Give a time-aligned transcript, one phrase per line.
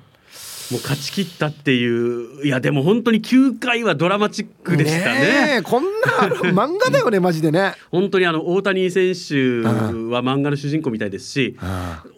[0.72, 5.56] もう勝ち切ったっていういやでも本当に9回はドラマチックでしたね。
[5.58, 7.74] ねこんな漫画だよね マジでね。
[7.92, 11.58] 本当にあの大谷選手は漫画の主人公みたいですし、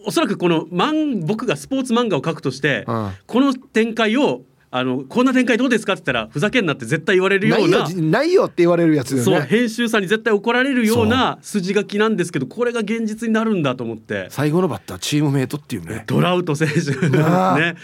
[0.06, 4.42] おそらくこの漫僕がスポーツ漫画を描くとして、この展開を
[4.76, 14.26] あのこんな展開どうですかって言ったらふざけんなって絶対言われるようなないよって言われるやつ、ね、そう編集さんに絶対怒られるような筋書きなんですけどこれが現実になるんだと思って。
[14.30, 16.02] 最後のバッターチームメイトっていうね。
[16.08, 16.90] トラウト選手。
[17.06, 17.76] ね。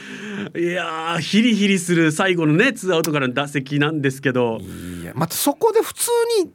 [0.56, 4.58] いやヒリヒリする最後のねツーアウトからの打席なんですけど。
[4.58, 6.10] いやまたそこで普通
[6.42, 6.50] に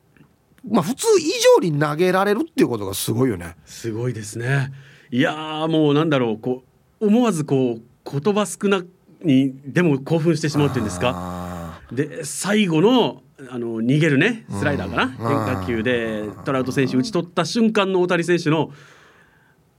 [0.69, 1.31] まあ普通以
[1.61, 3.55] 上に投げられるっていうことがすごいよね。
[3.65, 4.73] すごいですね。
[5.11, 6.65] いやもうなんだろうこ
[6.99, 8.83] う思わずこう言葉少な
[9.25, 11.81] にでも興奮してしまうっていうんですか？
[11.91, 13.21] で最後の
[13.51, 18.71] あの逃げるねスライダーかな、変化球でトラウト選手打ち取った瞬間の大谷選手の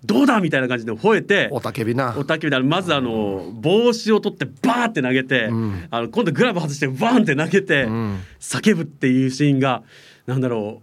[0.05, 2.15] どうだみたいな感じで吠えておたけびな。
[2.17, 7.87] おたけびだまずあの帽子を取ってバーって投げて、うん、あの今度グラブ外してバーンって投げて、
[8.39, 9.83] 叫ぶっていうシーンが
[10.27, 10.83] なんだろ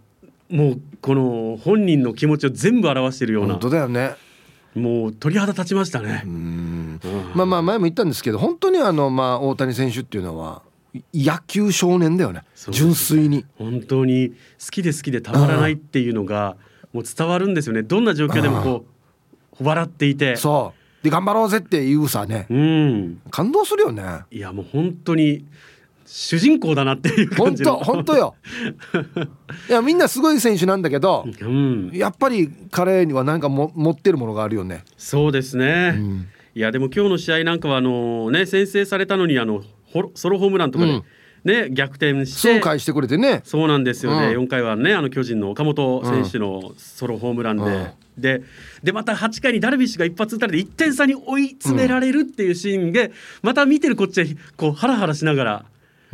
[0.50, 3.52] うもうこの本人の気持ちを全部表しているような。
[3.52, 4.16] 本当だよね
[4.74, 6.24] もう鳥肌立ちましたね。
[7.34, 10.62] まあまあ前も言ったんですけど本当にあのまあ大谷選手っていうのは
[11.12, 12.44] 野球少年だよね。
[12.70, 13.44] 純粋に。
[13.58, 16.56] 本当に好きで好きでたまらないっていうのが
[16.92, 17.82] もう伝わるんですよね。
[17.82, 18.84] どんな状況でもこ
[19.60, 20.36] う笑っていて。
[20.36, 21.04] そう。
[21.04, 24.20] で頑張ろうぜっていうさね、うん、感動するよね。
[24.30, 25.44] いやもう本当に
[26.16, 28.36] 主人公だなっていう感じ本当本当よ。
[29.68, 34.84] いやみんなすごい選手なんだけど、うん、やっぱり彼には何かも持ってるものがあるよね。
[34.96, 39.64] そうですね、うん、いやでも今日の試合なんかはあのね先制されたのにあの
[40.14, 41.02] ソロホームランとかで、うん。
[41.44, 42.54] ね、逆転して。
[42.54, 43.42] そう返してくれてね。
[43.44, 48.42] そうなんですよね、うん、4回はねあの巨人の岡本選手のソロホームランで、うん、で
[48.84, 54.26] でまた8回にダルビッシュが一発打たれて1点差に追い詰められるっていうシーンで、うん、また見てるこっちは
[54.56, 55.64] こうハラハラしながら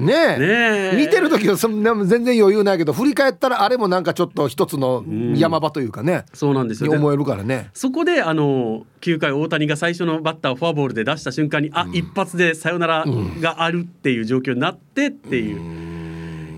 [0.00, 0.96] ねえ。
[0.96, 7.70] 見てる時はそんな全然余裕ないけど振り返ったらあれもなんかちょっと一つの山場というかね、うん、そうなんですよ、ね、思えるからね。
[7.74, 13.04] そこであの9回大谷が最初のバッターをフォアボールで出した瞬間に、うん、あ一発でサヨナラ
[13.40, 15.60] があるっていう状況になってっていう。
[15.60, 15.99] うん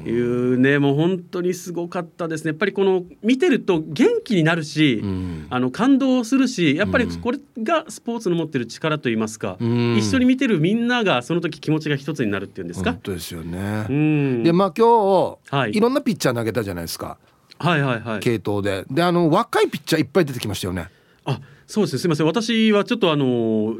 [0.08, 2.48] いうねもう本当にすごかったですね。
[2.48, 12.92] やっぱりこの見てると元気になるし、うん、あの感動するしやっぱりこれがスポーツの持ってる力といいますか、うん、一緒に見てるみんながその時気持ちが一つになるっていうんですか。
[12.92, 17.18] 本当ですよね、うん、でまあ今日、はい、いろんなピッチャー投げたじゃないですか。
[17.59, 18.84] はいはいはい、系統で。
[18.91, 20.88] であの若いピッチャーいっぱい出てきましたよね。
[21.24, 21.98] あそうですね。
[22.00, 22.27] すみません。
[22.27, 23.77] 私はちょっとあの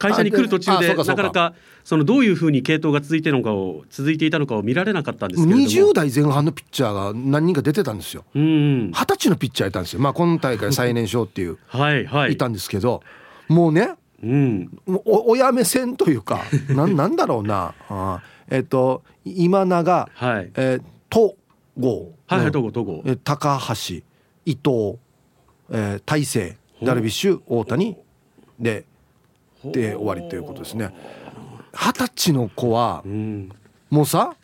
[0.00, 1.54] 会社に来る途中でなかなか
[1.84, 5.66] そのどういうふうに系統が続いてのかを続いていたのかを見られなかったんですけれども。
[5.66, 8.24] 20代前半のピッチャーが何人か出てたんですよ。
[8.34, 10.00] 二十歳のピッチャーいたんですよ。
[10.00, 11.58] まあ今大会最年少っていう。
[11.66, 13.02] はい、はい、いたんですけど。
[13.48, 17.74] もうね、うん、お親目線というか ななんだろうな。
[17.90, 20.50] あえっ、ー、と今永、はい。
[20.54, 21.34] えー、東
[21.76, 23.16] 郷、はいはい、東郷東郷。
[23.24, 23.96] 高橋
[24.46, 24.98] 伊藤、
[25.70, 27.96] えー、大勢ダルビッシュ大谷。
[28.58, 28.84] で
[29.64, 30.94] で終わりということですね。
[31.72, 33.50] 二十歳の子はうん。
[33.90, 34.34] もうさ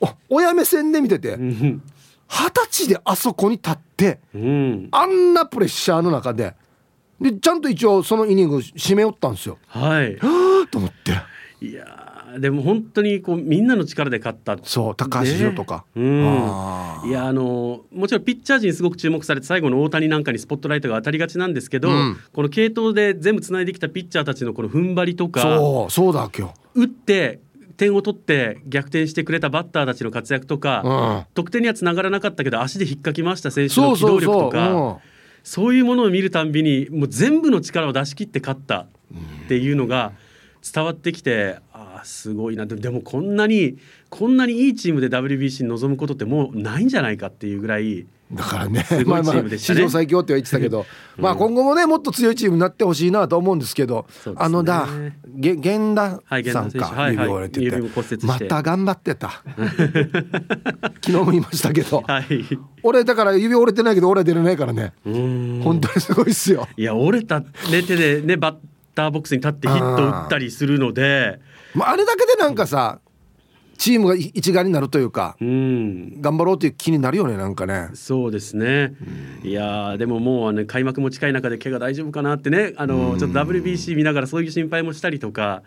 [0.00, 1.82] お親目線で見ててうん。
[2.28, 4.88] 二十歳であそこに立ってうん。
[4.92, 6.54] あんなプレッシャーの中で
[7.20, 9.58] でちゃんと一応そのイニング締めよったんですよ。
[9.68, 10.16] はい。
[10.16, 11.12] は あと思って。
[11.64, 12.05] いやー
[12.38, 14.58] でも本当にこうみんなの力で勝った。
[14.62, 17.10] そう高橋宏とか、ねうん。
[17.10, 22.16] いやあのもちろんピッチャー陣すごく注目されて最後の大谷なんかにスポットライトが当たりがちなんですけど、うん。
[22.32, 27.40] この系統で全部つないできたピッチャーたちのこの踏ん張りとかそうそうだ今打って
[27.76, 34.96] 点を取って逆転してくれたバッターたちの活躍とか、日、うん、得点にはつながらなかったけど足で引っかき回した選手の機動力とかうん。
[35.46, 38.86] そういうものを見るたんびにもう全部の力を出し切って勝ったっ
[39.46, 40.12] ていうのが
[40.60, 41.60] 伝わってきて
[42.06, 42.66] すごいな。
[42.66, 48.84] ででもこんなにこんなにいいチームで WBC に臨むことってもうないんじゃないかっていうぐらいだからね。
[48.90, 50.84] ねまあまあ史上最強っては言ってたけど、
[51.16, 54.32] まあ今後もねもっと強いチームになってほしいなと思うんですけどね。
[54.36, 54.88] あのだ
[55.26, 56.20] げ源田
[56.52, 57.26] さんか、はいはい。
[57.26, 58.26] 指折れてて、指も骨折して。
[58.26, 59.30] また頑張ってた。
[59.56, 62.02] 昨日も言いましたけど。
[62.06, 62.24] はい。
[62.82, 66.66] 俺だから指折れてないけど俺は出れないからね、本当にすごいっすよ。
[66.76, 67.46] いや折れた、ね、
[67.86, 68.56] 手でねバッ
[68.96, 71.38] ターボックスに立ってヒット打ったりするので。
[71.74, 72.98] まあ、あれだけでなんかさ
[73.78, 76.22] チームがい一丸になるというかうん。
[76.22, 77.90] 頑張ろうという気になるよねなんかね。
[77.92, 78.94] そうですね。
[79.44, 82.72] いやーでももうね開幕も近い中で怪我大丈夫かなってね。
[82.76, 85.62] あのちょっと WBC 見ながらそういう心配もしたりとか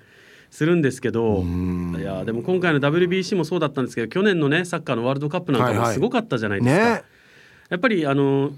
[0.50, 1.44] するんですけど。
[1.44, 5.88] いやーでも今回の WBC もそうだったんですけど去年のねサッカーのワールドカップなんかはいはい。
[5.90, 6.84] もすごかったじゃないですか。
[6.96, 7.04] ね。
[7.70, 8.52] やっぱりあの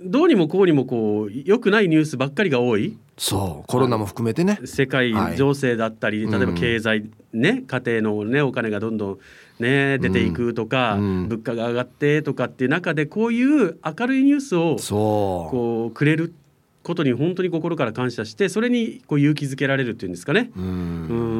[0.00, 4.58] どうにもこうにもこう良くないニュースばっかりが多いそうコロナも含めてね。
[4.64, 9.18] 世界はい情勢だったり、例えばうん経済ね家庭のねお金がどんどん
[9.60, 11.28] ね出ていくとか、うん。
[11.28, 15.50] 物価が上がってとかっていう中でこういう明るいニュースをそう。
[15.50, 16.34] こうくれる
[16.82, 20.50] ことに本当に心から感謝してそれにこう勇気づけられるっていうんですかね。
[20.56, 20.64] うん。
[20.64, 20.68] う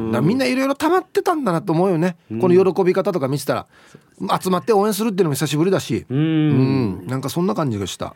[0.07, 0.11] ん。
[0.11, 3.67] だからみんないろいろ溜まってたんだなと思うよね、この喜び方とか見てたら
[4.41, 6.05] 集まって応援するっていうのも久しぶりだし。
[6.09, 8.15] ううんん、なんかそんな感じがした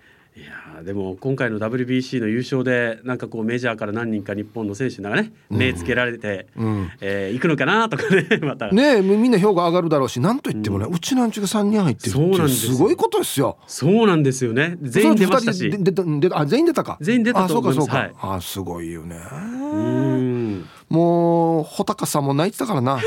[0.90, 6.92] でも今回の WBC の優勝でなんかこうメジャーから何人か日本の選手がね目つけられて、うん。
[7.00, 8.72] えー行くのかなとかね また。
[8.72, 13.60] ねえみみんな評価上がるだろうしなんといってもね、うちなんちが3人入ってるってすごいことですよ。
[13.68, 14.80] そうなんですよね。
[14.82, 15.70] 全員出ましたし。
[15.70, 16.98] で出た出たあ全員出たか。
[17.02, 17.86] 全員出たと思います。
[17.86, 18.38] あそうかそうか、はい。
[18.38, 19.16] あすごいよね。
[19.32, 20.66] うん。
[20.90, 23.00] もう穂高さんも泣いてたからな。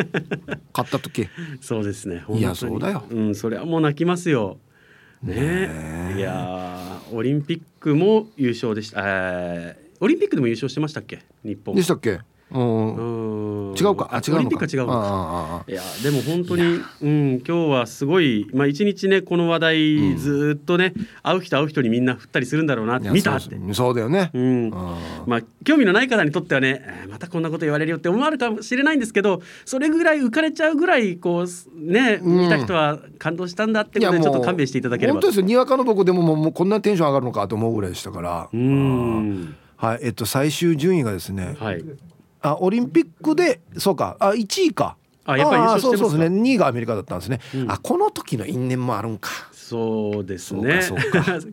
[0.72, 1.28] 買った時。
[1.60, 2.24] そうですね。
[2.30, 3.04] いやそうだよ。
[3.10, 4.56] うん、それはもう泣きますよ。
[5.22, 9.00] ねいやーオリンピックも優勝でした。
[9.04, 11.22] えーオリンピックでも優勝してましたっけ？
[11.44, 11.76] 日本。
[11.76, 12.18] でしたっけ？
[12.54, 12.96] うん。
[12.96, 13.18] う
[13.50, 14.10] ん違うか？
[14.12, 15.64] あ違うオリンピックは違うのか。
[15.66, 16.62] いやでも本当に
[17.00, 23.56] うん今日はすごいまあ一日ねこの話題ずーっとね、会う人会う人にみんな振ったりするんだろうなって見たって。
[23.72, 32.38] そうだよね、うん、あまあ興味のない方にとってはねえーまたこんなこと言われるよって思われるかもしれないんですけどそれぐらい浮かれちゃうぐらいこうねうん。
[32.42, 35.46] 見た人は感動したんだってことでちょっと勘弁していただければ本当ですよ。
[35.46, 38.48] にわかの僕でももうもうこんなテンション上がるのかと思うぐらいでしたから。
[38.52, 39.56] うん。
[39.76, 40.00] はい。
[40.02, 41.84] えっと最終順位がですねはい
[42.42, 44.16] あオリンピックでそうか。
[44.20, 44.96] あ1位か。
[45.24, 45.98] あやっぱり優勝してますか？
[45.98, 46.40] そうそうですね。
[46.42, 47.70] 2位がアメリカだったんですね、うん。
[47.70, 49.30] あこの時の因縁もあるんか。
[49.52, 50.80] そうですね。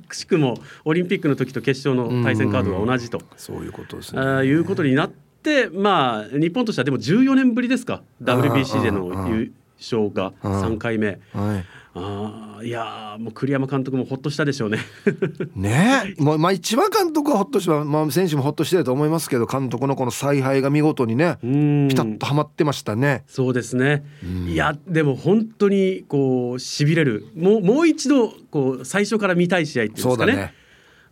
[0.07, 0.55] く しくも
[0.85, 3.21] オリンピックの時と決勝の対戦カードが同じと。
[3.37, 4.21] そういうことですね。
[4.21, 5.11] あーいうことになっ
[5.43, 11.19] てまあ日本としてはでも14年ぶりですか？WBC での優勝がうん3回目。
[11.33, 11.65] はい
[11.99, 14.79] あーいやーもう栗山監督もほっとしたでしょうね。
[15.55, 23.23] ねえもうまあ一番監督はほっとしてまあ選手もほっとしてると思いますけど監督のこの采配が見事にねうんピタッとはまってましたね。
[23.27, 24.03] そうですね。
[24.23, 27.27] うんいやでも本当にこう痺れる。
[27.35, 30.53] もうもう一度こう最初から見たい試合っていうんですかね。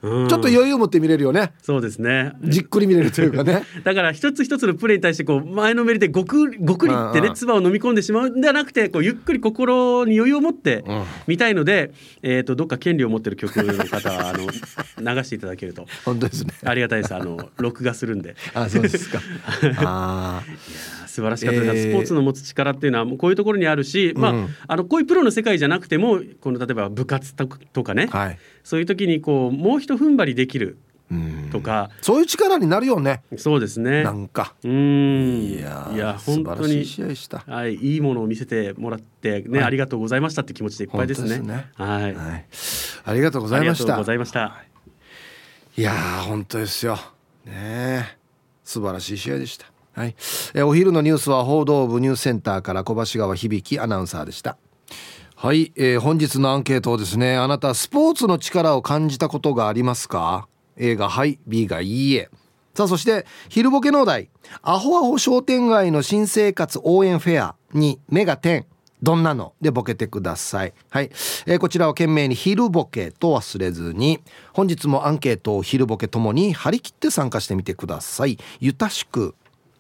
[0.01, 1.54] ちょっと余裕を持って見れるよね。
[1.62, 2.34] そうですね。
[2.44, 3.63] じっくり見れるというかね。
[3.84, 14.46] だから一つ一つのプレーに対してこう前のめりでごくごくりってうんうんね唾を飲み込んでしまうんではなくてこうゆっくり心に余裕を持ってうん見たいので、えっ、とどっか権利を持ってる曲の方はあの
[15.16, 16.54] 流していただけると本当ですね。
[16.63, 17.16] ありがたいです。
[17.16, 18.36] あの録画するんで。
[18.54, 19.20] あそうですか。
[19.82, 28.39] あいやー素晴らしかったです、えースポーツの持つ力っていうのはもうこういうところにあるし、まあうんあのこういうプロの世界じゃなくてもこの例えば部活ととかね、あはい。
[28.63, 30.77] そういう時にこうもう一踏ん張りできる
[31.09, 33.24] うんとか、そういう力になるよね。
[33.38, 34.53] そうですねなんか。
[34.63, 37.43] うーんいやーいや素本当に晴らしい試合でした。
[37.47, 41.39] はい、いいものを見せてもらってね、はいありがとうございましたって気持ちでいっぱいですね。
[41.39, 42.45] ねはい、はい。
[43.05, 44.03] ありがとうございましたありがとうご。
[44.03, 44.63] ざいました。
[45.77, 46.95] いやー本当ですよ。
[47.45, 47.53] ね
[48.13, 48.17] え
[48.65, 49.76] 素晴らしい試合でした。
[49.98, 50.16] はい。
[50.54, 54.56] えお昼のニュースは報道部ニュースセンターから小橋川響アナウンサーでした。
[55.36, 61.39] はい、えー、本日のアンケートをですねあなたスポーツの力を感じたことがありますか？A がはい。
[61.48, 62.30] B がいいえ。
[62.75, 64.30] さあそして昼ボケ農大
[64.62, 68.68] アホアホ商店街の新生活応援フェアに目が点。
[69.01, 69.54] どんなの？
[69.62, 70.74] でボケてください。
[70.89, 71.10] はい、
[71.48, 74.20] えー、こちらを懸命に昼ボケと忘れずに
[74.54, 78.38] 本日もアンケートを昼ボケともに張り切って参加してみてください。
[78.60, 79.34] ゆたしく。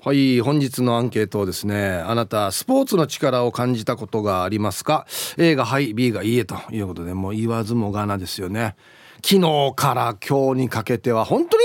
[0.07, 5.05] はい本日のアンケートをですねあなたスポーツの力を感じたことがありますか
[5.37, 8.77] ？A がはい B がいいえということでもう言わずもがなですよね。
[9.21, 11.63] 昨日から今日にかけては本当に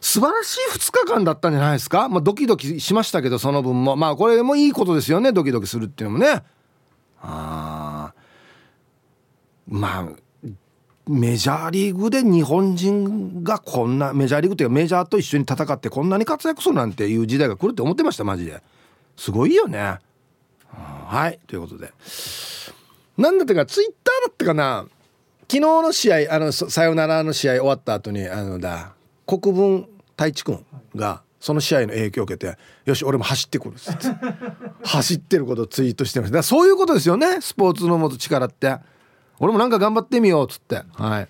[0.00, 3.96] 素晴らしい2日間だったんじゃないですか、まあ、ドキドキしましたけどその分も。
[3.96, 6.44] まあこれもいいことですよねドキドキするっていうのもね。
[7.20, 8.14] あ
[9.66, 10.29] まあ
[11.12, 18.62] メジャーリーグで日本人がこんなメジャーリーグっていうかメジャーと一緒に戦ってこんなに活躍するなんていう時代が来るって思ってましたマジで。
[19.16, 19.98] すごいよね。
[20.68, 21.40] はい。
[21.48, 21.92] ということで。
[23.18, 24.86] なんだってかツイッターだったかな。
[25.48, 28.92] 昨日の試合あのさよならの試合終わった後にあのだ
[29.26, 30.64] 国分太一君
[30.94, 34.06] がその試合の影響を受けてよし俺も走ってくるっつって。
[34.84, 36.44] 走ってることをツイートしてました。
[36.44, 37.40] そういうことですよね。
[37.40, 38.76] スポーツの持つ力って。
[39.40, 40.82] 俺もなんか頑張ってみようっつって。
[40.92, 41.28] はい。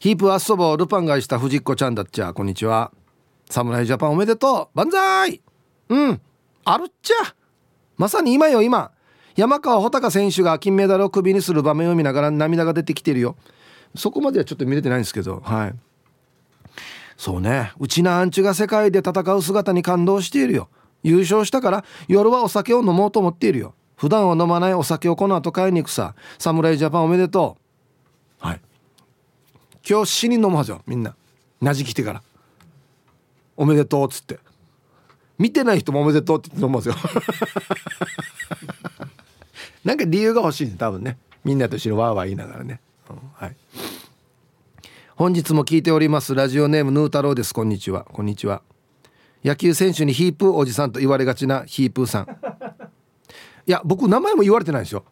[0.00, 2.32] ヒープアッソボルパン買いした藤子ちゃんだっちゃ。
[2.32, 2.92] こんにちは。
[3.50, 4.76] 侍ジャパンおめでとう。
[4.76, 5.42] 万歳。
[5.90, 6.20] うん。
[6.64, 7.14] あるっちゃ。
[7.98, 8.90] まさに今よ今。
[9.36, 13.36] 山川穂高選手が金メダルを首にする場面を見ながら涙が出てきてるよ。
[13.94, 15.42] そこまではちょっと見れてないんですけど。
[15.44, 15.74] はい。
[17.18, 17.72] そうね。
[17.78, 20.70] うちなアンチが世界で戦う姿に感動しているよ。
[21.02, 23.74] 優勝したから夜はお酒を飲もうと思っているよ。
[23.96, 26.14] 普段は飲まないお酒をこの後買いに行くさ。
[26.38, 27.56] 侍ジャパンおめでと
[28.42, 28.46] う。
[28.46, 28.60] はい。
[29.88, 30.82] 今日死に飲むはずよ。
[30.86, 31.16] みんな。
[31.62, 32.22] なじきてから。
[33.56, 34.38] おめでとうっつって。
[35.38, 36.94] 見てない人もおめでとうって言って飲むはずよ。
[39.82, 40.74] なんか理由が欲しいね。
[40.76, 41.16] 多分ね。
[41.42, 43.56] みんなと一緒にわーわー言いながらね、うん、はい。
[45.14, 46.34] 本日も聞いております。
[46.34, 47.54] ラジオネームヌー太郎です。
[47.54, 48.04] こんにちは。
[48.04, 48.60] こんにちは。
[49.42, 52.26] 野球選手にヒープーおじさんと言われがちなヒープーさん
[53.66, 55.04] いや僕名前も言われてないですよ。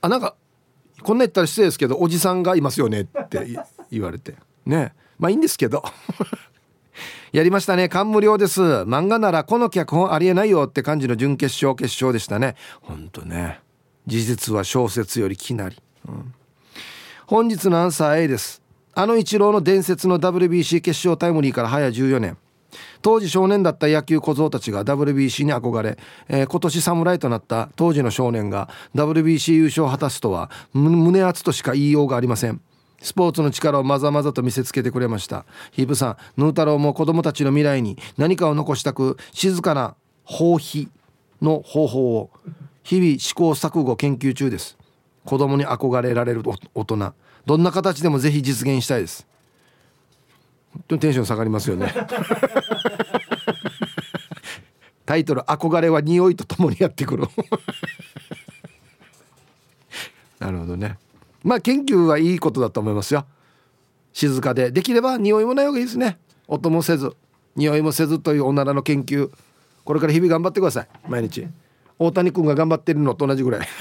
[0.00, 0.34] あなんか
[1.02, 3.58] こんな言ったら失礼ですけどおじさんがいますよねって
[3.90, 4.34] 言われて。
[4.66, 4.94] ね。
[5.18, 5.82] まあいいんですけど。
[7.32, 7.88] やりましたね。
[7.88, 8.60] 感無量です。
[8.60, 12.56] 漫画ならこの脚本ありえないよって感じの準決勝決勝でしたね。
[12.82, 13.60] ほんとね。
[14.06, 15.76] 事実は小説よりきなり、
[16.08, 16.34] うん、
[17.26, 18.62] 本日のアンサー A です。
[18.94, 22.36] あのイチローの伝説の WBC 決勝タイムリーから早14年。
[23.02, 32.60] 当時少年だった野球小僧たちが WBC に憧れ、えー、今年侍となった当時の少年が WBC 優勝を果たすとは胸熱としか言いようがありません。
[33.02, 35.44] スポーツの力をまざまざと見せつけてくれました。
[35.72, 40.88] ヒープさんヌー太郎も子供たちの未来に何かを残したく静かな放棄
[41.40, 42.30] の方法を
[42.84, 44.78] 日々試行錯誤研究中です。
[45.24, 46.42] 子供に憧れられる
[46.74, 47.12] 大人。
[47.44, 49.26] どんな形でもぜひ実現したいです。
[50.72, 51.92] 本当にテンション下がりますよね。
[55.04, 57.24] タイトル「憧れは匂いとともにやってくる」
[60.38, 60.98] なるほどね。
[61.44, 63.26] まあ研究はいいことだと思いますよ。
[64.12, 64.70] 静かで。
[64.70, 66.18] できれば匂いもない方がいいですね。
[66.48, 67.14] 音もせず。
[67.54, 69.30] 匂いもせずというおならの研究。
[69.84, 70.88] これから日々頑張ってください。
[71.08, 71.46] 毎日。
[71.98, 73.68] 大谷君が頑張ってるのと同じぐらい。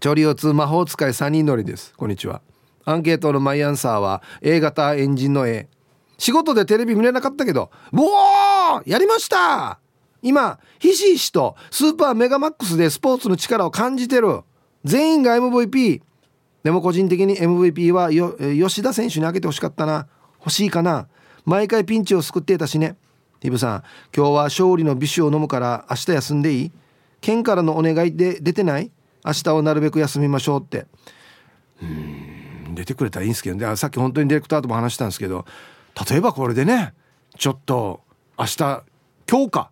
[0.00, 1.94] 調理用通魔法使い3人乗りです。
[1.96, 2.42] こんにちは。
[2.84, 5.68] アンケートのマイアンサーは A 型エンジンの A
[6.18, 9.78] 仕事でテレビ見れなかったけど「おおやりました!
[10.22, 14.42] 今ひしひしとスーパーメガマックスでスポーツの力を感じてる。
[14.84, 16.00] 全員が MVP
[16.62, 20.06] でも個人的に MVP は吉田選手にあげてほしかったな。
[20.38, 21.08] 欲しいかな。
[21.44, 22.96] 毎回ピンチを救っていたしね。
[23.42, 23.82] イブさん
[24.16, 26.72] 今日は勝利の美酒を飲むから明日休んでいい？
[27.20, 28.92] 県からのお願いで出てない？
[29.24, 30.86] 明日をなるべく休みましょうって。
[31.82, 32.41] うん。
[32.74, 33.76] 出てくれたらいいんですけどね。
[33.76, 35.44] さっき本当にディレクターとも話したんですけど
[36.10, 36.94] 例えばこれでね
[37.38, 38.00] ちょっと
[38.38, 38.82] 明日
[39.28, 39.70] 今日か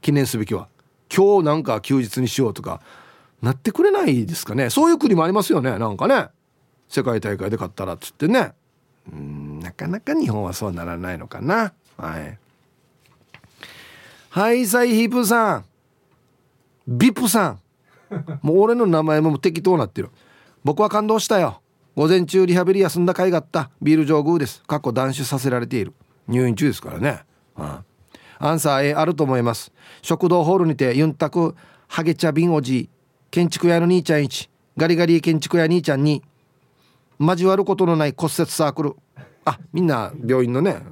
[0.00, 0.68] 記念すべきは
[1.14, 2.80] 今日なんか休日にしようとか
[3.42, 4.70] なってくれないですかね。
[4.70, 5.78] そういう国もありますよね。
[5.78, 6.28] なんかね。
[6.88, 8.52] 世界大会で勝ったらっつってね。
[9.10, 11.72] うんなかなか日本はそうならないのかな。
[11.96, 12.38] はい。
[14.28, 15.64] はいサイヒープさん。
[16.86, 17.60] ビップさん。
[18.42, 20.10] もう俺の名前も適当なってる。
[20.64, 21.60] 僕は感動したよ。
[22.00, 23.68] 午前中リハビリ休んだ甲斐があった。
[23.82, 24.62] ビール上宮です。
[24.66, 25.92] 過去断酒させられている。
[26.28, 27.20] 入院中ですからね、
[27.58, 27.84] うん、
[28.38, 29.70] アンサー A あると思います。
[30.00, 31.54] 食堂ホールにてユンタク
[31.88, 32.88] ハゲ茶瓶おじ
[33.30, 36.22] 建築屋の兄ちゃん1ガリガリ建築屋兄ちゃんに
[37.20, 38.96] 交わることのない骨折サークル。
[39.44, 40.78] あみんな病院のね。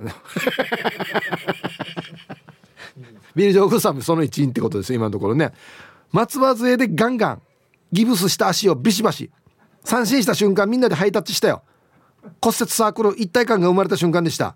[3.35, 5.53] ビール上宮さんもその一員ってことです今のところね。
[6.13, 7.41] 松葉杖でガンガン
[7.93, 9.31] ギブスした足をビシバシ
[9.85, 11.63] 三振した瞬間みんなでハイタッチしたよ。
[12.43, 14.55] 骨折サークル一体感が生まれた瞬間でした。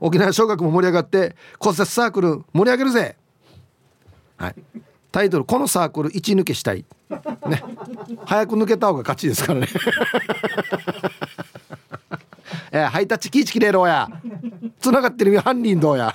[0.00, 3.16] 沖縄小学も盛り上がって骨折サークル盛り上げるぜ。
[4.36, 4.54] はい。
[5.10, 6.84] タイトル「このサークル一抜けしたい」
[7.46, 7.62] ね。
[8.24, 9.68] 早く抜けた方が勝ちですからね。
[12.72, 14.08] えハイタッチキーチキレーローや。
[14.80, 16.14] 繋がってる犯人どうや。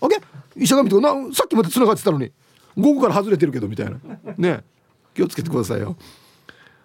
[0.00, 0.22] オッケー。
[0.56, 2.30] 石上となさっきまで繋がってたのに
[2.76, 3.96] 午後から外れてるけどみたいな。
[4.36, 4.62] ね。
[5.14, 5.96] 気をつけてくださいよ。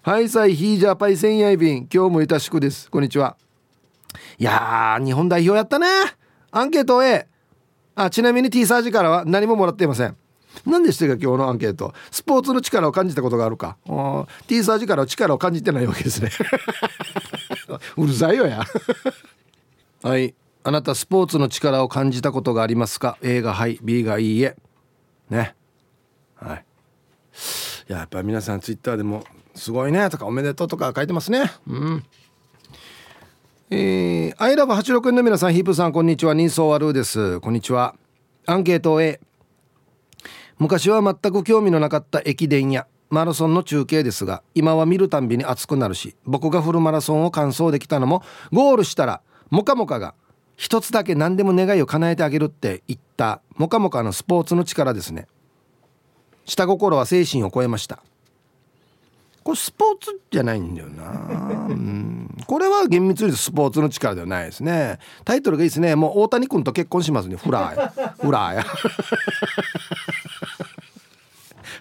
[0.05, 1.88] はいさいヒージャーパイセンヤイビン。
[1.89, 2.91] 今日もいたしくです。
[2.91, 3.38] こんにちは。
[4.38, 5.88] いやー日本代表やったね。
[6.51, 7.25] アンケート A
[7.95, 10.17] あちなみに T サージからは何ももらっていません。
[10.65, 11.93] 何でしたか今日のアンケート。
[12.12, 13.77] スポーツの力を感じたことがあるか。
[14.48, 16.29] T サージからは力を感じてないわけですね。
[17.95, 18.65] うるさいよや。
[20.03, 20.36] はい。
[20.65, 24.57] あなたスポーツの力を感じたことがありますか？A がはい B がいいえ。
[25.29, 25.55] ね。
[26.36, 26.65] はい。
[27.88, 29.24] やっぱ皆さんツイッターでも
[29.55, 31.51] 「すごいね」とか「おめでとう」とか書いてますね。
[31.67, 32.03] うん。
[33.69, 36.33] えー、アイラブ86円の皆さんヒープさんこんにちは。
[36.36, 37.39] 人相悪です。
[37.39, 37.95] こんにちは。
[38.45, 39.19] アンケート A
[40.60, 50.13] 昔は全く興味のなかった駅伝やマラソンの中継ですが今は見るたんびに熱くなるし僕がフルマラソンを完走できたのもゴールしたらモカモカが
[50.55, 55.27] 一つだけ何でも願いを叶えてあげるって言ったモカモカのスポーツの力ですね。
[56.45, 58.03] 下心は精神を超えました。
[59.43, 61.12] これスポーツじゃないんだよな、
[61.69, 65.00] うん、これは厳密にスポーツの力ではないですね。
[65.25, 65.95] タイトルがいいですね。
[65.95, 67.35] もう大谷君と結婚しますね。
[67.35, 68.63] フラーフラーや。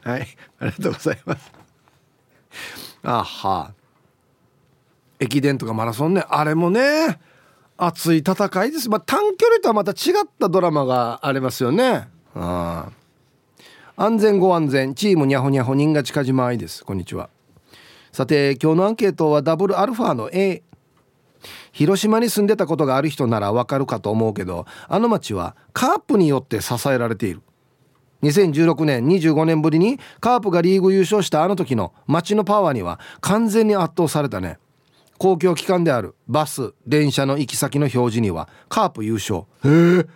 [0.03, 0.27] はい。
[0.59, 1.53] ありがとうございます。
[3.05, 3.73] あは。
[5.21, 6.25] 駅伝とかマラソンね。
[6.29, 7.21] あれもね
[7.77, 8.91] 熱い戦いです。
[8.91, 12.09] まあ短距離とはまた違ったドラマがありますよね。
[12.35, 12.89] あ
[13.97, 14.95] 安全ご安全。
[14.95, 16.85] チームにゃほにゃほ人が近島愛です。
[16.85, 17.31] こんにちは。
[18.13, 20.63] さて今日のアンケートはダブルアルファの A
[21.73, 27.41] 広島に住んでたことがある人ならわかるかと思うけどあの町はカープによって支えられている。
[28.23, 34.59] 2016年25年ぶりにカープがリーグ優勝したあの時の街のパワーには完全に圧倒されたね。
[35.19, 39.45] 公共機関であるバス電車の行き先の表示にはカープ優勝。
[39.65, 40.07] へえ。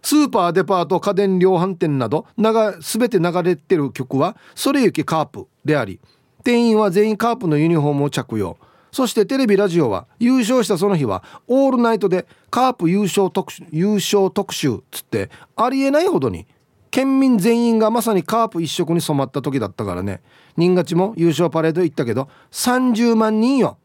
[0.00, 6.00] スーパーデパート家電量販店など全て流れてる曲は「それゆきカープ」であり
[6.42, 8.56] 店員は全員カープのユニフォームを着用。
[8.92, 16.46] そしてテレビラジオは優勝したその日はオールナイトでカープ優勝特集優勝特集つってありえないほどに
[16.90, 20.20] 県民全員がまさにカープ一色に染まった時だったからね。
[20.56, 23.78] 新勝も優勝パレード行ったけど30万人よ。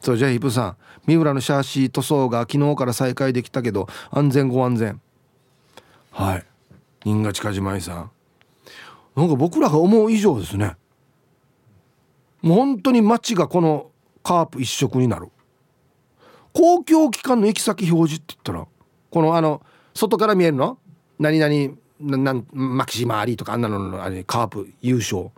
[0.00, 5.00] それじゃあヒプさん三浦のシャーシー塗装が昨日から再開できたけど安全ご安全。
[6.10, 6.44] はい。
[7.04, 8.10] 新勝梶舞さん。
[9.14, 10.76] なんか僕らが思う以上ですね。
[12.44, 13.90] もう本当に街がこの
[14.22, 15.30] カープ一色になる。
[16.52, 18.66] 公共機関の行き先表示って言ったら
[19.10, 19.62] このあの
[19.94, 20.78] 外から見えるの？
[21.18, 25.30] 何々ななんマキシマーリーとかあんなのあれカープ優勝。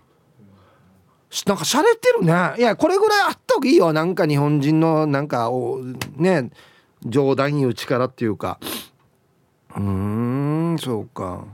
[1.47, 2.33] なんか洒落てるね。
[2.59, 3.93] いやこれぐらいあった方がいいよ。
[3.93, 5.81] なんか日本人のなんかお
[6.17, 6.51] ね
[7.05, 8.59] 冗談言う力っていうか。
[9.77, 11.45] うーんそうか。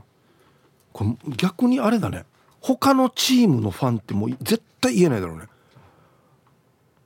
[0.91, 2.25] これ逆にあれだね。
[2.63, 5.47] 他のチームのファンってもう絶対言えないだろうね。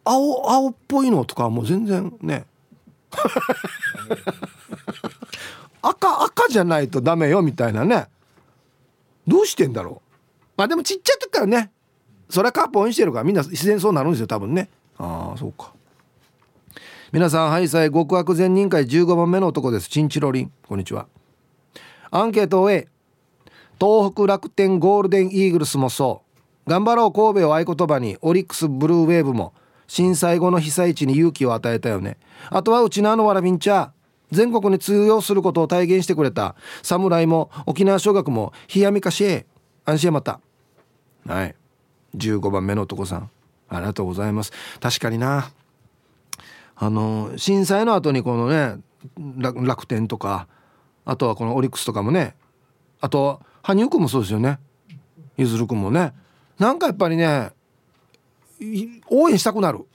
[0.05, 2.45] 青青っぽいのとかはもう全然ね。
[5.81, 8.07] 赤赤じゃないとダメよみたいなね。
[9.25, 10.11] どうしてんだろう。
[10.57, 11.71] まあでもちっちゃい時からね。
[12.29, 14.69] それはカープ応援してるからみんな自然そうなるんですよ多分ね。
[14.99, 15.73] ああそうか。
[17.11, 19.89] 皆さんハイサイ極悪善人会15番目の男です。
[19.89, 20.51] チンチロリン。
[20.67, 21.07] こんにちは。
[22.11, 22.87] アンケートを A
[23.79, 26.23] 東北楽天ゴールデンイーグルスもそ
[26.65, 26.69] う。
[26.69, 28.17] 頑張ろう神戸を合言葉に。
[28.21, 29.53] オリックスブルーウェーブも。
[29.87, 32.17] 震災後の被災地に勇気を与えたよね。
[32.49, 33.93] あとはうちのあのわらびんちゃ
[34.31, 36.55] 全国に通用することを体現してくれた。
[36.83, 39.45] 侍も沖縄尚学も冷やみかしえ
[39.85, 40.41] 安心また。
[41.25, 41.55] はい。
[42.15, 43.29] 15番目の男さん。
[43.69, 44.51] ありがとうございます。
[44.79, 45.51] 確かにな。
[46.75, 48.81] あの震災の後にこのね
[49.37, 50.47] 楽天とか
[51.05, 52.35] あとはこのオリックスとかもね。
[52.99, 54.59] あと羽生君もそうですよね。
[55.35, 56.13] ゆずる君もね。
[56.57, 57.51] なんかやっぱりね
[59.09, 59.85] 応援したくなる。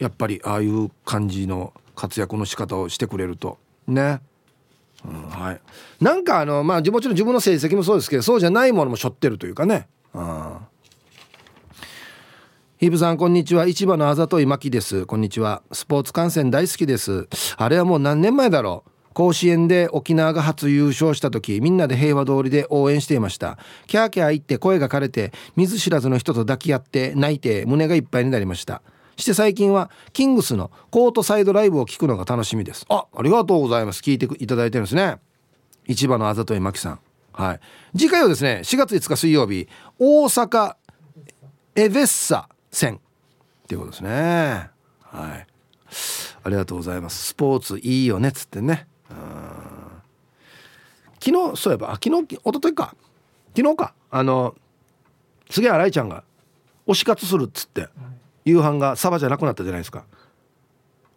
[0.00, 3.58] やっぱりああいう感じの活躍の仕方をしてくれると。
[3.86, 4.20] ね、
[5.04, 5.60] うん、はい。
[6.00, 9.86] なんかあのまあもちろん自分の成績もそうですけどそうじゃないものも背負ってるというかね。
[10.12, 10.56] うん。
[12.78, 13.68] ヒブさんこんにちは。
[13.68, 15.06] 市場のあざといまきです。
[15.06, 15.62] こんにちは。
[15.70, 17.28] スポーツ観戦大好きです。
[17.58, 18.89] あれはもう何年前だろう。
[19.20, 23.58] 甲子園で沖縄が初優勝した時みんなで平和通りで応援していました。
[23.86, 28.80] キャーキャー言って声が枯れて見ず知らずの人と抱き合って泣いて胸がいっぱいになりました。
[29.18, 32.86] して最近はキングスのコートサイドライブを聞くのが楽しみです。
[32.88, 34.00] あありがとうございます。
[34.00, 35.18] 聞いていただいてるんですね。
[35.86, 37.00] 市場のあざといまきさん。
[37.34, 37.60] はい。
[37.92, 40.76] 次回はですね4月5日水曜日大阪
[41.74, 42.94] エベッサ戦。
[43.64, 44.70] っていうことですね。
[45.02, 45.46] はい。
[46.42, 47.22] ありがとうございます。
[47.26, 48.86] スポーツいいよねっつってね。
[51.22, 52.94] 昨日そういえばあ昨日一昨日か。
[53.56, 53.94] 昨日か。
[54.10, 54.54] あの
[55.50, 56.24] 杉原愛ちゃんが
[56.86, 57.88] 推し活するっつって、
[58.44, 60.04] 夕飯がサバじゃなくなったじゃないですか。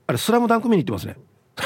[0.08, 1.18] あれスラムダンク見に行ってますね。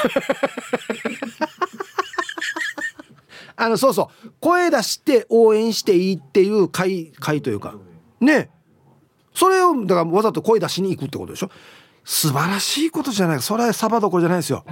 [3.56, 4.30] あのそうそう。
[4.40, 7.74] 声出して応援していいっていう会会というか。
[8.20, 8.50] ね。
[9.34, 11.50] それをだからわざと声出しに行くってことでしょ。
[12.04, 13.42] 素晴らしいことじゃない。
[13.42, 14.64] それはサバどころじゃないですよ。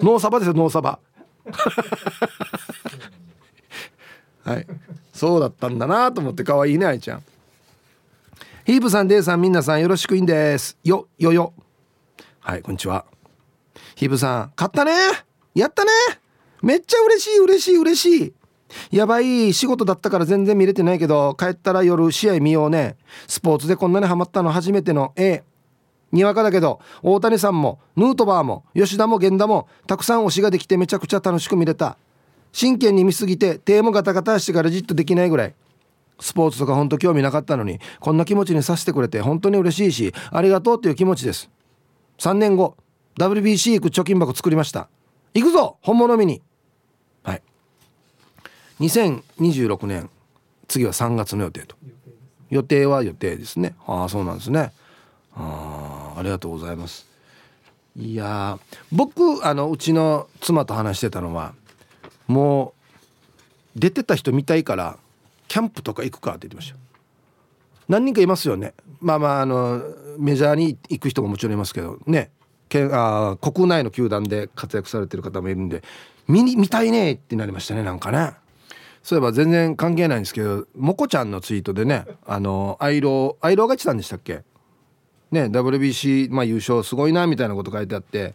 [0.00, 0.98] ノーサバですよノーサバ。
[4.44, 4.66] はい。
[5.12, 7.22] そうだったんだなと思って可愛いね愛ちゃん。
[8.64, 10.76] ヒープさんデイさんみんなさんよろしくいいんです。
[10.84, 11.54] よよよ。
[12.40, 13.04] はいこんにちは。
[13.94, 14.92] ヒープさん買ったね。
[15.54, 15.90] やったね。
[16.62, 18.34] めっちゃ嬉しい嬉しい嬉しい。
[18.90, 22.96] やばい仕事だったから全然見れてないけど帰ったら夜試合見ようね。
[23.26, 25.44] スポーツでこんなにハマったの初めての A
[26.12, 31.96] にわかだけど大谷さんもヌートバーも吉田も源田もたくさん推しができてめちゃくちゃ楽しく見れた。
[32.52, 35.54] 真剣に見すぎて手もガタガタしてからじっとできないぐらい。
[36.18, 41.50] スポーツとかほんと興味なかったのにこんな気持ちにさせてくれて本当に嬉しいしありがとうっていう気持ちです。
[42.18, 42.76] 3年後
[43.18, 44.88] WBC 行く貯金箱作りました。
[45.34, 46.40] 行くぞ本物見に。
[47.22, 47.42] はい。
[48.80, 50.08] 2026年
[50.68, 51.76] 次は3月の予定と。
[52.48, 53.74] 予定は予定ですね。
[53.86, 54.72] ああそうなんですね。
[55.36, 57.06] あありがとうございます。
[57.96, 58.58] いや
[58.92, 61.54] 僕あのうちの妻と話してたのは
[62.26, 62.74] も
[63.74, 64.98] う出てた人見たいから
[65.48, 66.76] キャンプとか行くかって言ってました
[67.88, 68.74] 何人かいますよね。
[69.00, 69.82] まあまああの
[70.18, 72.30] メジャーに行く人ももちろんいますけどね。
[72.68, 75.84] けあ国内の球団で活躍されてる方もいるんで
[76.26, 78.32] 見に見たいねってなりましたねなんかね。
[79.04, 84.42] そういえば全然関係ないんですけどもこちゃんのツイートでねあのアイローアイローがちたんでしたっけ？
[85.30, 88.34] ね WBC、まあ、優勝すごいなみたいなこと書いてあって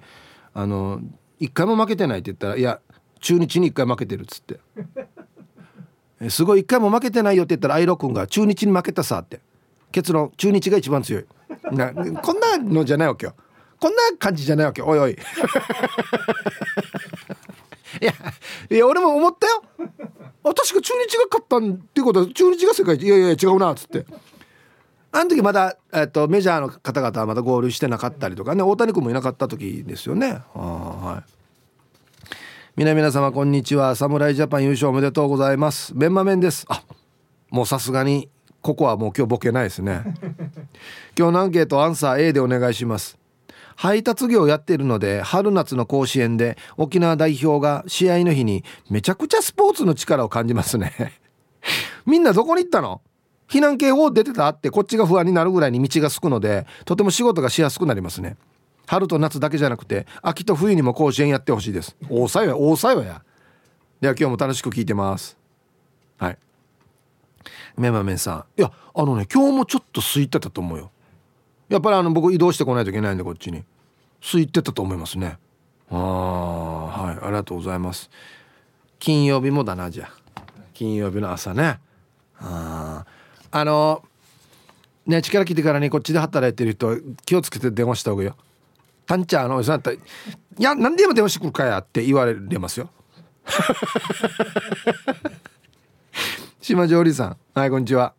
[0.53, 0.99] あの
[1.39, 2.79] 一回も負けてないって言ったらいや
[3.19, 4.59] 中日に一回負けてるっつって。
[6.29, 9.39] すごい一回も負けてないよって言ったらアイロ君が中日に負けたさって。
[9.91, 11.25] 結論中日が一番強い。
[11.71, 13.33] なこんなのじゃないわけよ。
[13.79, 15.13] こんな感じじゃないわけおいおい。
[18.01, 18.13] いや
[18.69, 19.63] いや俺も思ったよ。
[20.43, 24.05] 確か中日が勝ったんっていうことは中日が世界一いやいや違うなっつって。
[25.13, 30.41] あの時まだ、えっと、メジャーの方々はまだ合流してなかったりとかね大谷君もいなかった時ですよね。
[30.53, 31.31] はい。
[32.77, 33.95] 皆々様こんにちは。
[33.95, 35.93] 侍ジャパン優勝おめでとうございます。
[35.95, 36.65] メンマメンです。
[36.69, 36.81] あ
[37.49, 38.29] もうさすがに
[38.61, 40.03] ここはもう今日ボケないですね。
[41.17, 43.17] 今日のアンケートアンサー A でお願いします。
[43.75, 51.19] 配達業やっているので春夏の甲子園で沖縄代表が試合の日にめちゃくちゃスポーツの力を感じますね。
[52.05, 53.01] みんなどこに行ったの？
[53.51, 58.37] 避難警報出てたってこっちが不安になるぐらいに道がすくのでとても仕事がしやすくなりますね。
[58.87, 61.97] 春と夏だけじゃなくて秋と冬にも甲子園やってほしいです。
[62.09, 63.23] 大さよ大さよや。
[63.99, 65.37] では今日も楽しく聞いてます。
[66.17, 66.37] はい。
[67.75, 68.59] メンマメさん。
[68.59, 70.89] いやあのね今日もちょっと空いてたと思うよ。
[71.67, 73.65] やっぱりあの僕移動してこないといけないんでこっちに。
[74.21, 75.37] 空いてたと思いますね。
[75.89, 77.17] ああはい。
[77.17, 78.09] ありがとうございます。
[78.97, 80.43] 金曜日もだなじゃあ。
[80.73, 81.79] 金曜日の朝ね。
[82.39, 83.20] ああ
[83.51, 84.03] あの
[85.05, 88.35] ね力切ってからにこっちで働いてる人気をつけて電話した方がいいよ。
[89.05, 89.99] タンチャーのおじさんったら「い
[90.59, 92.89] や何でも電話してくるかや」って言われますよ。
[96.61, 97.37] 島上里さん。
[97.53, 98.13] はいこんにちは。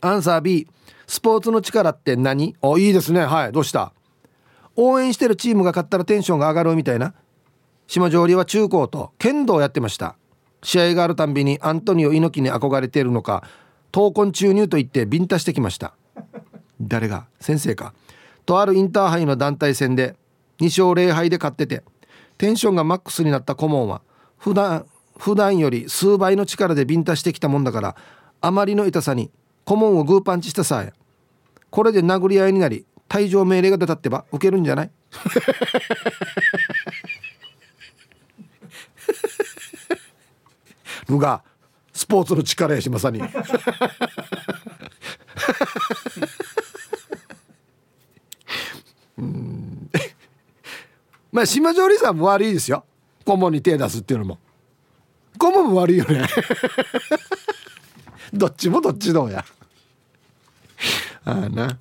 [0.00, 0.66] アンサー B
[1.06, 2.56] スポーツの力って何？
[2.60, 3.20] おいいですね。
[3.20, 3.92] はいどうした？
[4.74, 7.14] 応援してるチームが勝ったらテンションが上がるみたいな。
[7.86, 10.16] 島上里は中高と剣道をやってました。
[10.62, 13.44] 試合があるたんびにアントニオ猪木に憧れているのか
[13.92, 15.94] 闘魂注入と言ってビンタしてきました。
[16.80, 17.26] 誰が？
[17.40, 17.92] 先生か。
[18.46, 20.16] とあるインターハイの団体戦で
[20.60, 21.82] 2勝0敗で勝ってて
[22.38, 24.00] テンションがマックスになった顧問は
[24.38, 24.86] 普段
[25.18, 27.96] 普段より数倍の力でビンタしてきたもんだから
[28.40, 29.30] あまりの痛さに
[29.64, 30.92] 顧問をグーパンチしたさえ
[31.70, 34.90] これで殴り合いになり退場命令が出たってば受けるんじゃない？
[41.08, 41.42] のが
[41.98, 43.20] スポーツの力やしまさに。
[49.18, 49.90] うん。
[51.32, 52.84] まあ島上里さんも悪いですよ。
[53.24, 54.38] 顧問に手出すっていうのも。
[55.38, 56.24] 顧問も悪いよね。
[58.32, 59.44] どっちもどっちどうや。
[61.24, 61.80] ああな。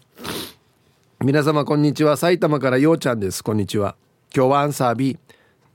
[1.24, 2.18] 皆様こんにちは。
[2.18, 3.44] 埼玉からようちゃんです。
[3.44, 3.96] こんにちは。
[4.36, 5.20] 今日はアンサー B、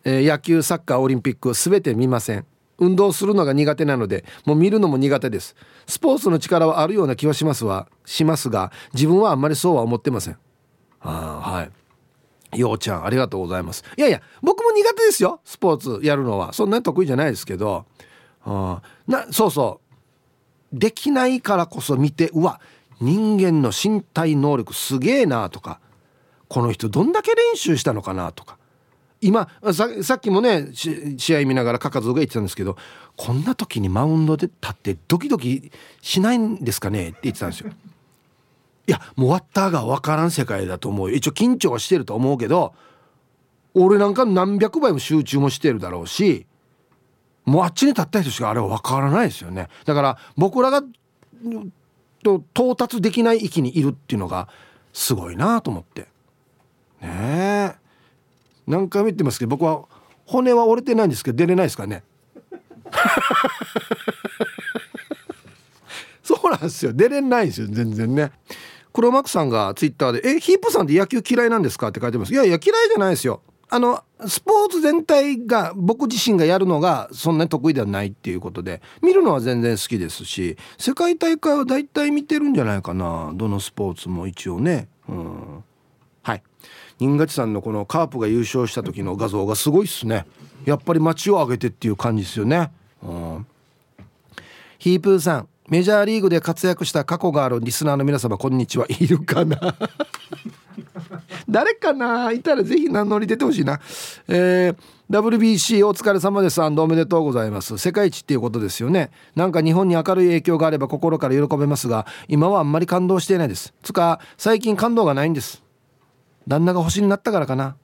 [0.03, 2.45] えー、野球サッカーオリンピックすべて見ません。
[2.83, 5.55] 運動するのが苦手なのでもう見るのも苦手です。
[5.87, 10.39] スポーツの力はあるような気はしますはしますが自分はあんまりそうは思ってません。
[11.01, 12.59] あはい。
[12.59, 13.85] ようちゃんありがとうございます。
[13.97, 15.41] いやいや僕も苦手ですよ。
[15.45, 16.53] スポーツやるのは。
[16.53, 17.87] そんなに得意じゃないですけど。
[18.45, 19.81] あなそうそ
[20.73, 20.79] う。
[20.79, 22.61] できないからこそ見てうわ
[23.01, 25.81] 人間の身体能力すげえなとか
[26.49, 28.59] この人どんだけ練習したのかなとか
[29.23, 32.77] 今さっきもね試合見ながらかかずが言ってたんですけど
[33.17, 37.71] こんな時にマウンドで立ってドキドキしないんですかねって言ってたんですよ。
[38.89, 42.75] いやもう終わったが分からん世界だと思う一応緊張はしてると思うけど
[43.75, 46.47] 俺なんか何百倍も集中もしてるだろうし
[47.45, 49.69] もうあっちに立った人しかあれは分からないですよね。
[49.85, 50.83] だから僕らが
[52.25, 54.49] と到達できない域にいるっていうのが
[54.93, 56.09] すごいなと思って。
[57.01, 57.82] ねえ。
[58.67, 59.85] 何回も言ってますけど僕は
[60.27, 62.03] 骨は折れてないんですけど出れないですかね。
[66.23, 66.93] そうなんですよ。
[66.93, 68.31] 出れないですよ全然ね。
[68.93, 73.41] 黒幕さんがツイッターで「えヒープさんって野球嫌いなんですか?」って書いてますいやいや嫌いじゃないですよ。
[73.71, 83.33] あのスポーツ全体が僕自身がやるのがそんなに得意ではないっていうことで見るのは全然好きですし世界大会は大体見てるんじゃないかな。
[83.35, 84.89] どのスポーツも一応ね。
[85.09, 85.65] うん。
[86.23, 86.43] はい。
[86.99, 90.27] 新勝さんのこのカープが優勝した時の画像がすごいっすね。
[90.65, 92.71] やっぱり街を挙げてっていう感じですよね、
[93.03, 93.47] うん、
[94.79, 98.87] ヒープーさんメジャーリーグで活躍した過去があるリスナーの皆様こんにちは。
[98.89, 99.57] いるかな？
[101.49, 102.33] 誰かな？
[102.33, 103.81] いたらぜひ名乗り出てほしいな、
[104.29, 104.77] えー、
[105.09, 106.61] WBC お疲れ様です。
[106.61, 107.79] おめでとうございます。
[107.79, 109.11] 世界一っていうことですよね。
[109.35, 113.73] なんか日本に明るい影響があれば心から喜べますが今はあんまり感動していないです。
[113.83, 115.62] つか最近感動がないんです。
[116.47, 117.77] 旦那が星になったからかな。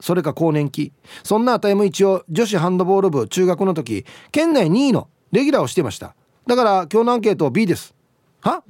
[0.00, 0.92] それか更年期。
[1.24, 6.14] そんな値も一応女子ハンドボール部中学の時県内2位のレギュラーをしてました。
[6.46, 7.94] だから今日のアンケート B です。
[8.40, 8.62] は？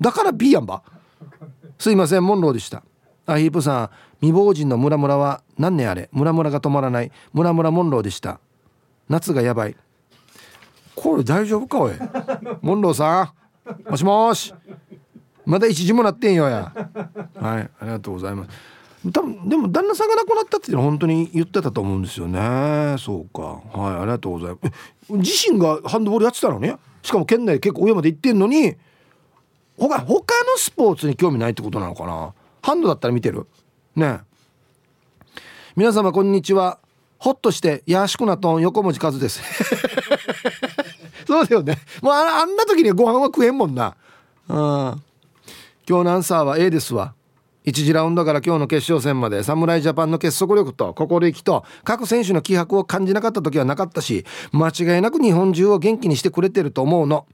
[0.00, 0.82] だから B やんば。
[1.78, 2.82] すいませんモンローでした。
[3.26, 3.90] あヒープさん。
[4.20, 6.08] 未亡人のムラムラは何年あれ？
[6.10, 7.12] ムラムラが止まらない。
[7.32, 8.40] ムラムラモンローでした。
[9.08, 9.76] 夏がやばい。
[10.94, 11.92] これ大丈夫かおい？
[12.62, 13.34] モンローさ
[13.86, 13.90] ん。
[13.90, 14.54] もしもし。
[15.46, 16.72] まだ一時もなってんよや。
[17.40, 18.50] はいありがとうございます。
[19.12, 22.96] 多分でも旦那さんが亡くなったっていうのは本当に言ってたと思うんですよね。
[22.98, 23.62] そうか。
[23.78, 25.12] はいありがとうございます。
[25.12, 28.74] 自身がハンドボールやってたのねしかも県内結構上まで行ってんのに？
[29.78, 30.24] 他他の
[30.56, 32.34] スポーツに興味ないってことなのかな？
[32.62, 33.46] ハンドだったら見てる？
[33.94, 34.20] ね。
[35.76, 36.80] 皆様こんにちは。
[37.18, 39.40] ほっとしてやしくなとん横文字数です。
[41.26, 41.78] そうだよね。
[42.02, 43.94] もうあんな時にご飯は食えんもんな。
[44.48, 45.02] うん。
[45.88, 47.14] 今日のアンサーは A ですわ。
[47.64, 57.26] 1次ラウンドから今日の決勝戦まで侍ジャパンの結束力と心意気と各選手の気迫を感じなかった時はなかったし間違いなく日本中を元気にしてくれてると思うの。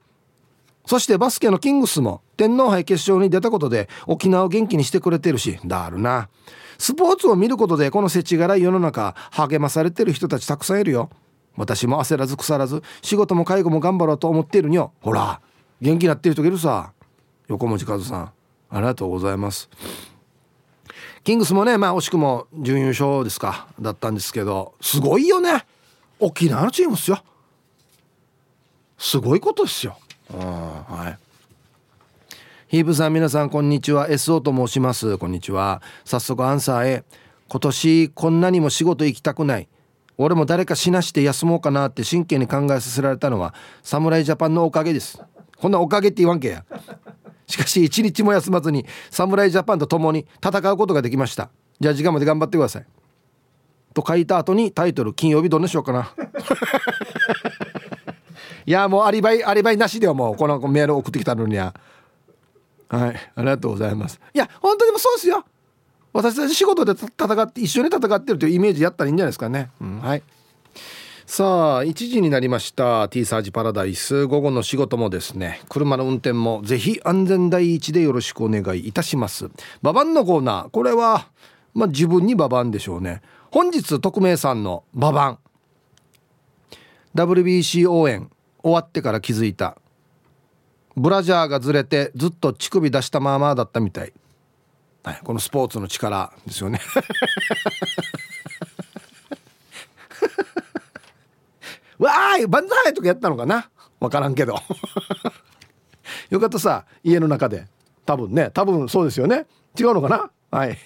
[0.85, 6.29] そしてバスケのキングスも天皇杯決勝に出たことで沖縄を元気にしてくれてるしだるな。
[6.77, 11.09] スポーツを見ることでこの世知辛い世の中励まされてる人たちたくさんいるよ。
[11.57, 15.41] 私も焦らず腐らず仕事も介護も頑張ろうと思っているによほら
[15.81, 16.93] 元気になってる人いるさ。
[17.49, 18.42] 横文字和さん。
[18.73, 19.69] ありがとうございます。
[21.25, 25.67] キングスもねまあ惜しくも準優勝ですかだったんですけどすごいよね。
[26.19, 27.23] 沖縄のチームっすよ。
[28.97, 29.99] すごいことですよ。
[30.31, 31.19] はい。
[32.69, 34.09] ヒープさん皆さんこんにちは。
[34.09, 35.19] SO と申します。
[35.19, 35.83] こんにちは。
[36.07, 37.05] 早速アンサーへ。
[37.49, 39.69] 今年こんなにも仕事行きたくない。
[40.17, 45.21] 俺も誰か死なして休もうかなって真剣に考えさせられたのは侍ジャパンのおかげです。
[45.59, 46.65] こんなおかげって言わんけや
[47.53, 51.51] しかし一日も休まずに侍ジャパンと共に戦うことができました。
[51.81, 52.87] じゃあ時間まで頑張ってください。
[53.93, 56.15] と書いた後にタイトル金曜日どんなしようかな。
[58.65, 61.75] いやもうアリバイアリバイなしではもうこのメール送ってきたのには。
[62.89, 64.19] はいありがとうございます。
[64.33, 65.45] いや本当にもそうですよ。
[66.15, 70.23] 私たち仕事で戦って一緒に戦ってるというイメージやったらいいんじゃないですかね、うん、はい。
[71.35, 73.09] さあ1時になりました。
[73.09, 74.27] T サージパラダイス。
[74.27, 75.63] 午後の仕事もですね。
[75.71, 79.49] 車の運転もぜひ安全第一でよろしくお願いいたします。
[79.81, 80.69] ババンのコーナー。
[80.69, 81.31] これは
[81.73, 83.23] まあ自分にババンでしょうね。
[83.51, 85.39] 本日匿名さんのババン。
[87.15, 88.31] WBC 応援。
[88.63, 89.79] 終わってから気づいた。
[90.99, 94.13] ブラジャーがずれてずっと乳首出したままだったみたい、
[95.03, 96.79] はい、このスポーツの力ですよね。
[101.99, 103.71] わーい万歳とかやったのかな？
[104.01, 104.57] 分からんけど。
[106.31, 107.67] よかったさ家の中で。
[108.05, 109.47] 多分ね多分そうですよね。
[109.79, 110.31] 違うのかな？
[110.51, 110.79] はい。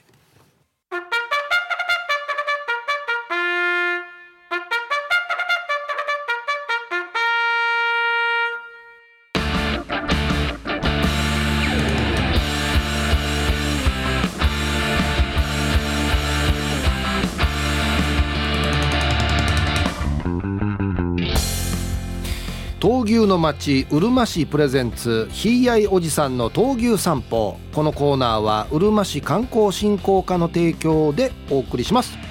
[23.36, 27.58] の町うるま市プレゼンツひいあいおじさんの闘牛散歩。
[27.74, 32.25] このコーナーはうるま市観光振興課の提供でお送りします。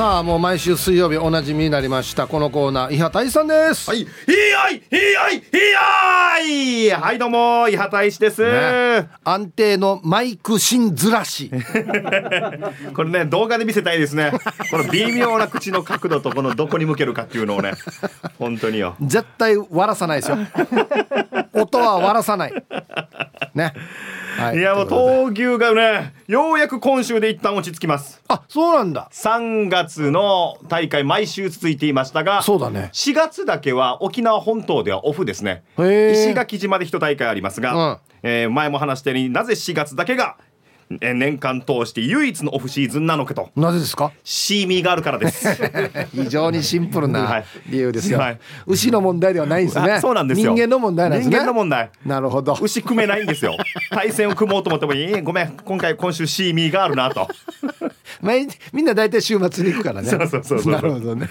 [0.00, 5.42] さあもう毎週水曜日おなじみになりましたこのコーナー伊波大さんですはい、いやい、いやい、い
[6.88, 6.90] やい。
[6.90, 8.42] はい、どうも、伊波大志です。
[8.42, 11.50] ね安定のマイク芯ずらし
[12.94, 14.32] これね、動画で見せたいですね。
[14.70, 17.72] この微妙な口の角度と、このどこに向けるかっていうのをね。
[18.38, 18.96] 本当によ。
[19.02, 20.38] 絶対割らさないですよ
[21.52, 22.54] 音は割らさない
[23.54, 23.74] ね
[24.38, 28.19] はいや、もう闘牛がね、ようやく今週で一旦落ち着きます。
[28.32, 29.08] あそうなんだ。
[29.12, 32.90] 3月の大会毎週続いていましたがそうだね。
[32.92, 35.64] 4月だけは沖縄本島ではオフですね。
[35.78, 37.98] 石垣島で一大会ありますが、うん。
[38.22, 40.36] えー前も話したようになぜ4月だけが、
[40.90, 43.50] えー年間通して唯一のオフシーズンなのかと。
[43.56, 44.12] なぜですか？
[44.24, 45.46] シーミーがあるからです。
[46.14, 47.44] 非常にシンプルはない。
[47.68, 48.38] 理由ですよ、はい。
[48.66, 49.92] 牛の問題ではないんですね。
[49.92, 50.52] あそうなんですよ。
[50.52, 51.36] 人間の問題なんですね。
[51.36, 51.90] 人間の問題。
[52.04, 52.58] なるほど。
[52.60, 53.56] 牛組めないんですよ。
[53.90, 57.28] 対戦を組もうと思ってもいいごめん今回今週シーミーがあるなと
[58.20, 60.08] 毎日みんな大体週末に行くからね。
[60.08, 60.72] そうそうそうそう。
[60.72, 61.28] なるほどね。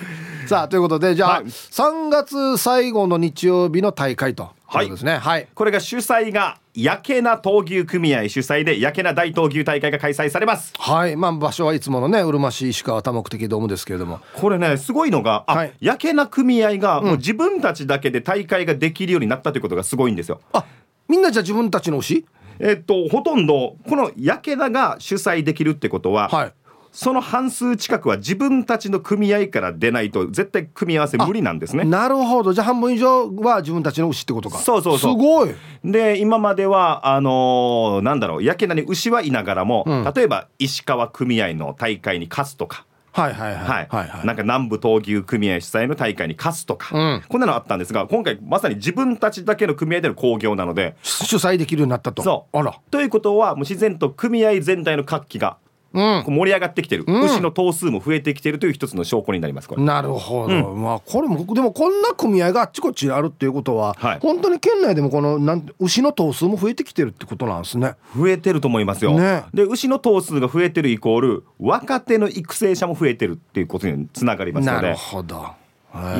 [0.47, 1.45] さあということでじゃあ、はい。
[1.45, 5.17] 3月最後の日曜日の大会ということですね。
[5.17, 10.73] はい、これが主催がやけな闘牛組合主催でやけな大闘牛大会が開催されます。
[10.79, 14.21] はい、まあ場所はいつものねうるま市石川多目的ドームですけれども。
[14.35, 15.73] これねすごいのがあ、はい。
[15.81, 20.41] やけな組合がもう自分たちだけで大会ができるようになったということがすごいんですよ。
[20.53, 20.65] あ
[21.07, 22.25] みんなじゃあ自分たちの牛
[22.59, 26.53] えっとほとんどこのやけなが主催できるってことは、はい
[26.91, 31.83] その半数近くは自分たちの組合から出ないと絶対組み合わせ無理なんですね。
[31.83, 32.53] なるほど。
[32.53, 34.57] じゃあ半分以上は自分たちの牛ってことか。
[34.57, 35.13] そうそうそう。
[35.13, 35.53] すごい。
[35.83, 40.13] で今まではあのーなんだろうやけなに牛はいながらも、うん。
[40.13, 42.85] 例えば石川組合の大会に勝つとか。
[43.11, 43.63] はいはいはい。
[43.63, 43.87] はい。
[43.89, 44.27] はいはい。
[44.27, 47.23] なんか南部闘牛組合主催の大会に勝つとか、うん。
[47.27, 50.95] こんなのあったんですが今回まさに自分たちだけの組合での興行なので。
[51.03, 52.23] 主催できるようになったと。
[52.23, 52.57] そう。
[52.57, 52.79] あら。
[52.91, 57.21] ということはもう自然と組合全体の活気がうんこう盛り上がってきてる、うん。
[57.23, 59.83] 牛の頭数も増えてきてるという一つの証拠になりますこれ。
[59.83, 64.19] なるほど、まあこれもでもこんな組合があっちこっちにあるっていうことは、はい。
[64.19, 67.95] 本当に県内でもこのなん牛の頭数も増えてきてるってことなんですね。
[68.15, 69.43] 増えてると思いますよ、ね。
[69.53, 75.59] で牛の頭数が増えてるイコール若手の育成者も増えてるっていうことにつながりますのなるでほど。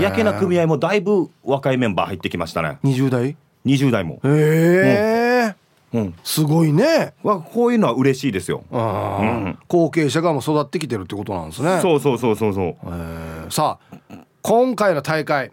[0.02, 2.80] やけな組合もだいぶ若いメンバー入ってきましたね。
[2.84, 5.19] 20代？20代も、へえ、うん、
[6.24, 7.14] すごいね。
[7.24, 9.58] わこういうのは嬉しいですよ、うん。
[9.68, 11.80] 後継者がもう育ってきてるってことなんですね。
[11.82, 12.66] そうそうそうそうそう。
[12.66, 13.52] えー。
[13.52, 13.98] さあ
[14.42, 15.52] 今回の大会。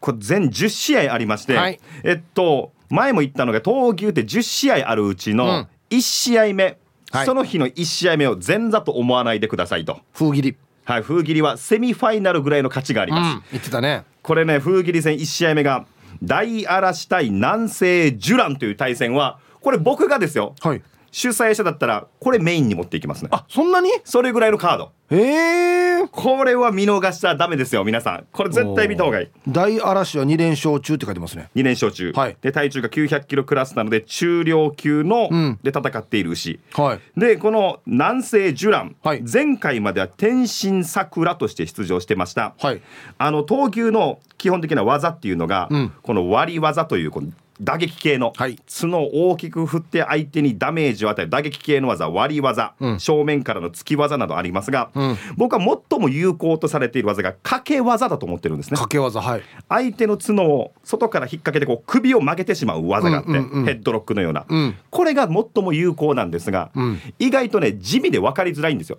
[0.00, 1.80] これ全10試合ありまして、はい。
[2.04, 5.36] えっと前も言ったのが闘牛って10試合あるうちうん。
[5.38, 6.78] の1試合目、
[7.10, 7.26] はい。
[7.26, 10.00] その日の1試合目を前座と思わないでくださいと。
[10.14, 10.56] 風切り。
[10.84, 13.36] はい、風切りはセミファイナルぐらいの価値がありうます。
[13.36, 13.42] ん。
[13.52, 14.04] 言ってたね。
[14.22, 15.86] これね風切り戦1試合目が
[16.22, 20.54] 大嵐対南西ジュランという対戦はこれ僕がですよ。
[20.60, 20.82] はい。
[21.10, 23.30] 主催者だったらこれメインに持っていきますね。
[23.32, 23.90] あそんなに？
[24.04, 24.92] それぐらいのカード。
[25.10, 26.06] へえ。
[26.12, 28.26] これは見逃しちゃダメですよ皆さん。
[28.30, 29.28] これ絶対見た方がいい。
[29.48, 31.50] 大嵐は2連勝中って書いてますね。
[31.56, 32.36] 2連勝中、はい。
[32.40, 35.58] で体重が900キロクラスなので中量級の、うん。
[35.64, 36.60] で戦っている牛。
[36.74, 37.00] はい。
[37.18, 39.22] でこの南西ジュラン、はい。
[39.22, 42.80] 前回までは天心桜として出場してました、はい。
[43.18, 45.92] あの闘牛の基本的な技っていうのが、うん。
[46.02, 48.58] この割り技というこの打撃系の、はい。
[48.66, 51.30] 角を大きく振って相手にダメージを与える。
[51.30, 53.00] 打撃系の技割り技、うん。
[53.00, 55.16] 正面からの突き技などありますが、うん。
[55.36, 58.76] 僕は最も有効とされている技が掛け技だと思ってるんですね。
[58.76, 59.42] 掛け技はい。
[59.68, 64.76] 相手の角を外から引っ掛けてこう首を曲げてしまう技があって、うんうんうんヘッドロックのような、うん。
[64.90, 67.00] これが最も有効なんですが、うん。
[67.18, 68.98] 意外とね地味で分かりづらいんですよ。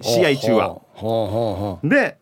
[0.00, 1.78] 試合中は。
[1.82, 2.18] で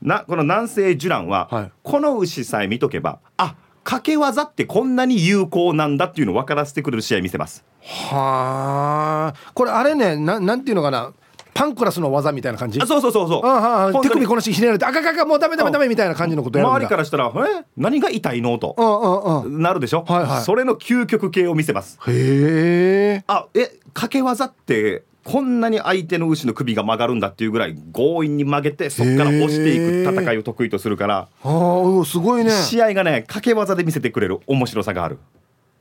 [0.00, 1.72] なこの南西ジュランは、はい。
[1.82, 3.56] この牛さえ見とけばあ
[3.88, 7.64] 掛け技ってこんなに有効なんだっていうのを分からせてくれる試合見せます。
[7.80, 9.52] はあ。
[9.54, 11.14] これあれねななんていうのかな。
[11.54, 12.78] パンクラスの技みたいな感じ？
[12.82, 13.46] あそうそうそうそう。
[13.46, 16.76] ああ手首このしひねられてあかかかもうダメダメダメみたいな感じのことやるんだ。
[16.76, 17.32] 周りからしたら
[17.62, 17.64] 「え？
[17.78, 18.76] 何が痛いの?」と。
[18.76, 19.62] うんうんうん。
[19.62, 20.42] なるでしょ、はいはい。
[20.42, 21.98] それの究極系を見せます。
[22.06, 23.24] へえ。
[23.26, 32.50] あえ掛け技ってこんなに相手の牛の首が曲がるんだっていうぐらい強引に曲げてそこから押していく戦いを得意とするから、ああすごいね。
[32.50, 35.18] 試合がね掛け技で見せてくれる面白さがある、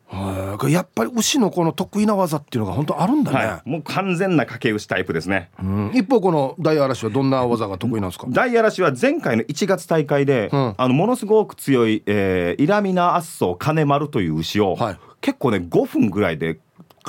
[0.07, 0.71] はい。
[0.73, 5.49] やっぱり牛のこの得意な技っていうのが本当あるんだね、はい、もう完全な掛け牛タイプですね。
[5.61, 5.91] うん。
[5.93, 8.27] 一方この大嵐はどんな技が得意なんですか？
[8.29, 10.75] 大嵐は前回の1月大会で、うん。
[10.77, 14.97] あのものすごく強い、えーイラミナアッソ金丸という牛を、はい。
[15.21, 16.59] 結構ね5分ぐらいで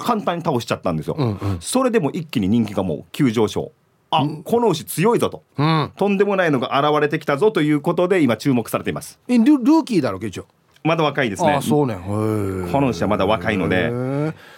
[0.02, 1.58] 簡単に倒しちゃったんですよ、うんうん。
[1.60, 3.72] それでも一気に人気がもう急上昇。
[4.10, 5.42] あ、この牛強いぞと。
[5.58, 5.92] うん。
[5.96, 9.18] とんでもないのが現れてきたぞということで今注目されています。
[9.28, 10.46] えルルーキーだろ一応。
[10.84, 11.52] まだ若いですね。
[11.52, 11.96] ああそうね。
[11.96, 13.90] この牛はまだ若いので。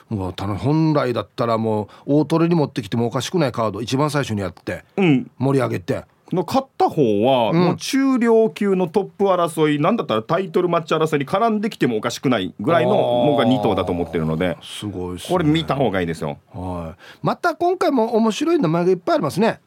[0.09, 5.31] もう本来だったらもう大トレに持ってきてもおかしくないカード一番最初にやってうん。
[5.39, 6.05] 盛り上げて。
[6.33, 12.93] の勝った方は、もう中量級のトップ争いなんだったらタイトルマッチ争いに絡んできてもおかしくないぐらいの
[13.27, 15.23] のが2頭だと思ってるのですごいね。
[15.29, 16.39] これ見た方がいいですよ。
[16.53, 17.01] はい。
[17.23, 19.61] また今回も面白い名前がいっぱいありますね。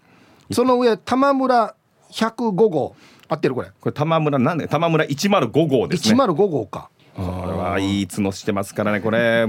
[0.52, 1.76] その上玉村
[2.12, 2.96] 105号。
[3.28, 3.70] 合ってるこれ。
[3.70, 4.68] これ玉村なんで？
[4.68, 6.16] 玉村105号ですね。
[6.16, 6.90] 105号か。
[7.16, 9.48] これはいい角してますからねこれ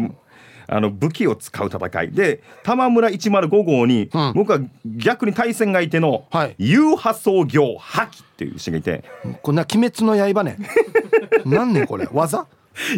[0.66, 2.12] あの武器を使う戦い。
[2.12, 4.32] で玉村105号に、うん。
[4.34, 6.54] 僕は逆に対戦相手のはい。
[6.58, 9.04] 有波創業覇気っていう牛がいて。
[9.42, 10.58] こんな鬼滅の刃ね。
[11.44, 12.08] なんねこれ。
[12.12, 12.46] 技？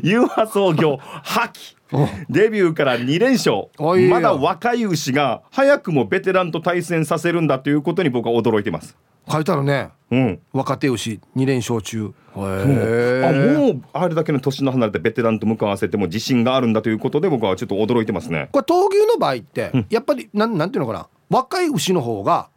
[0.02, 3.68] 有波創業覇気おデビューから2連勝。
[4.08, 8.96] まだ若い牛が早くもベテランと対戦させるんだということに僕は驚いてます。
[9.30, 9.90] 書いてあるね。
[10.10, 12.12] うん、若手牛2連勝中。
[12.36, 18.48] へあえもうあれだけの年の離れたベテランと向かわせても自信があるんだということで僕はちょっと驚いてますね。
[18.52, 21.08] これ闘牛の場合ってやっぱりなんなんていうのかな。
[21.28, 22.48] 若い牛の方が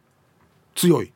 [0.74, 1.12] 強い。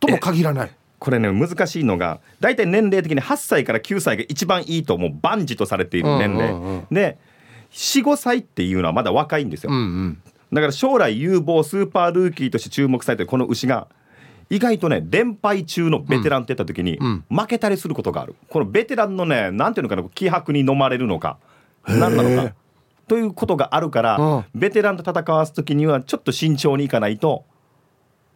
[0.00, 6.68] とも限らないこれね難しいのが大体年齢的に8歳から9歳が一番いいともう万事とされている年齢、うんうん。
[6.68, 7.18] うんで
[7.72, 10.22] 45歳っていうのはまだ若いんですよ、うんうん。
[10.52, 13.88] だから将来有望スーパールーキーとして注目されてるこの牛が
[14.48, 18.34] 意外とね連敗中のベテランって言った時にうん負けたりすることがある。
[18.48, 21.38] このベテランのねなんていうのかな気迫に飲まれるのか
[21.86, 22.54] 何なのか
[23.08, 24.44] ということがあるから、うん。
[24.54, 27.44] ベテランと戦わす時にはちょっと慎重にいかないと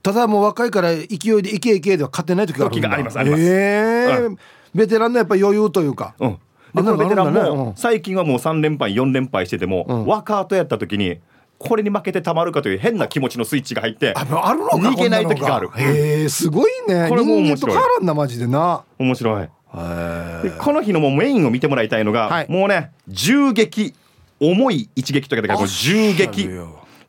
[0.03, 2.89] ただもう若いから勢いでいけいけでは勝てない時があるんだ。
[2.89, 3.43] 時がありますあります。
[3.43, 4.37] へえう
[4.75, 6.15] ベテランのやっぱ余裕というか。
[6.19, 6.39] うん、で
[6.75, 10.07] あこのベテランも最近はもう3連敗4連敗してても、うん。
[10.07, 11.21] 若後やった時に
[11.59, 15.69] これに負けてたまるかという変な気持ちのスイッチが入ってああるのか逃げない時がある。
[15.69, 17.09] こんなのへえすごいね。
[17.09, 17.57] これも人面白い。
[17.57, 18.85] 間と変わらんなマジでな。
[18.99, 19.43] 面白い。
[19.43, 20.49] へえ。
[20.49, 22.47] でこの日のもうメインを見てもらいたいのが、はい。
[22.49, 23.95] もうね銃撃
[24.41, 26.49] 重い一撃というかこの銃撃。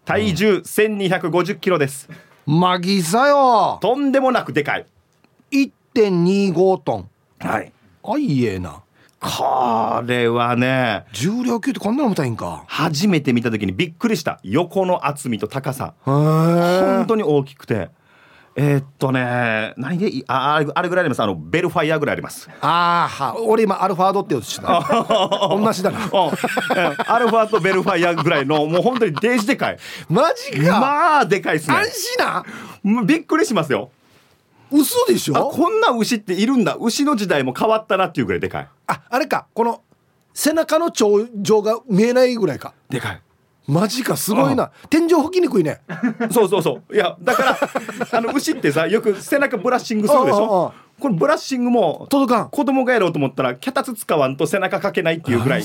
[0.04, 2.10] 体重1250キロです
[2.46, 3.80] マギさよ。
[3.82, 4.86] とんでもなくでかい。
[5.52, 7.10] 1.25トン。
[7.40, 7.72] はい。
[8.04, 8.82] あいえな。
[9.20, 12.64] これはね重量級ってこんなのもたいんか。
[12.68, 14.40] 初めて見た時にびっくりした。
[14.44, 15.94] 横の厚みと高さ。
[16.04, 17.90] 本当に大きくて
[18.54, 21.22] えーっとね何でいいああれあれぐらいあります。
[21.24, 22.50] あのベルファイアぐらいあります。
[22.60, 24.82] あーは俺今アルファードって言おうとしてた。
[25.58, 26.00] 同じだな。
[26.00, 29.78] アルファとベルファイアぐらいのもう本当にデージでかい。
[30.10, 31.76] マジか、まあでかいですね。
[31.78, 31.86] 安
[32.84, 33.04] 心な。
[33.06, 33.90] びっくりしますよ。
[34.70, 35.38] 嘘でしょ？
[35.38, 36.76] あこんな牛っているんだ。
[36.80, 38.68] 牛の時代も変わったなっていうぐらいでかい。
[38.88, 39.46] ああれか。
[39.54, 39.82] この
[40.34, 42.74] 背中の頂上が見えないぐらいか。
[42.90, 43.22] でかい
[43.72, 44.70] マジかすごいな。
[44.90, 45.80] 天井吹きにくいね。
[46.30, 46.96] そうそうそう。
[46.96, 47.58] いやだから
[48.12, 50.74] あの牛ってさよく背中ブラッシングするでしょ？
[51.00, 52.50] これブラッシングも届かん。
[52.50, 55.64] 子供がやろうと思ったら脚立使わんと背中かけないっていうぐらい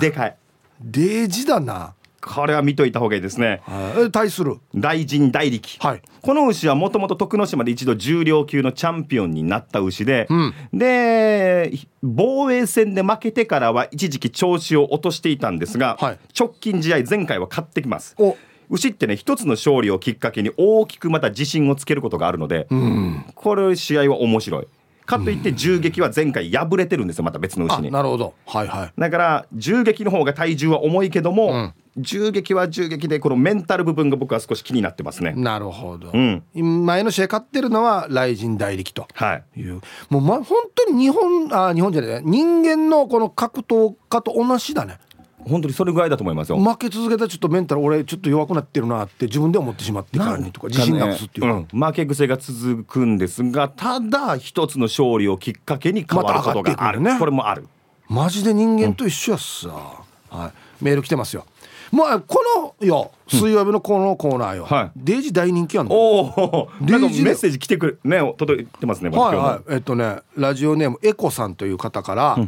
[0.00, 0.36] でかい。
[0.80, 3.60] デージだなこれは見といた方がいいですね。
[3.64, 4.04] はい。
[4.06, 4.58] え対する？
[4.74, 6.02] 大神大力、はい。
[6.20, 10.54] この牛はもともと徳之島で一度重量級のチャンピオンになった牛で、うん。
[10.72, 16.18] で防衛戦で負けてからは一時期調子を落としていたんですが、はい。
[16.38, 18.14] 直近試合前回は勝ってきます。
[18.18, 18.36] お。
[18.70, 23.24] 牛ってね一つの勝利をきっかけに大きくまた自信をつけることがあるので、うん。
[23.34, 24.68] これ試合は面白い
[25.18, 27.90] かといって銃撃は前回敗れてるんですよまた別のあ牛に。
[27.90, 28.34] なるほど。
[28.46, 28.92] はいはい。
[28.98, 31.74] だから銃撃の方が体重は重いけども、うん。
[31.98, 35.34] 銃撃は銃撃でこのメンタル部分が僕は少し気になってますね。
[35.36, 36.42] なるほど、うん。
[36.86, 39.60] 前の試合勝ってるのは雷神大力とはい。
[39.60, 39.80] いう。
[40.08, 44.98] もう、ま、本当に日本あ日本じゃない人間のこの格闘家と同じだね
[45.44, 46.58] 本当にそれぐらいだと思いますよ。
[46.58, 51.80] 負け続けたらちょっとメンタル俺ちょっと弱くなってるなって自分で思ってしまってからにとか自信なくすっていうか、うん。
[51.80, 57.18] 負け癖が続くんですがただ一つの勝利をきっかけに変わることがある、ね。
[57.18, 57.66] これもある。
[58.08, 59.68] マジで人間と一緒やっさ、
[60.30, 61.46] はい、メール来てますよ。
[61.90, 64.90] もうこのよ水曜日のこのコーナーよ、はい。
[64.96, 65.94] デイジ大人気あんの？
[65.94, 69.74] おおメッセージ来てくれね届いてますねはいはい。
[69.74, 72.38] えっとねラジオネームエコさんという方から、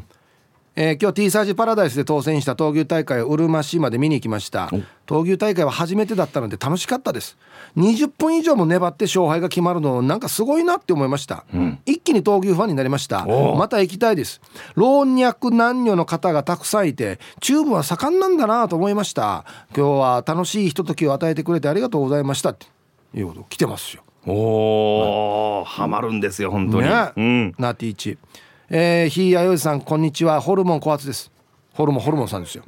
[0.77, 4.71] えー今日 T サージパラダイスで当選した闘牛大会をうるま市まで見に行きました。
[5.07, 7.39] 闘牛大会は初めてだったので楽しかったです。
[7.77, 11.45] 20分以上も粘って勝敗が決まるのなんかすごいなって思いました、
[11.87, 13.25] 一気に闘牛ファンになりました。
[13.27, 14.41] おまた行きたいです。
[14.75, 19.45] 老若男女の方がたくさんいてチューブは盛んなんだなと思いました。
[19.77, 22.51] 今日は楽しいひとときを与えてくれてありがとうございました。
[22.51, 22.67] って
[23.15, 24.03] いうこと来てますよ。
[24.27, 27.55] おおハマるんですよ本当に、ね、うん。
[27.59, 28.19] ナーティーチ
[28.71, 30.41] えー、ひいやよいさんこんにちは。
[30.41, 31.31] ホルモン小発です。
[31.75, 32.65] ホルモンホルモンさんですよ。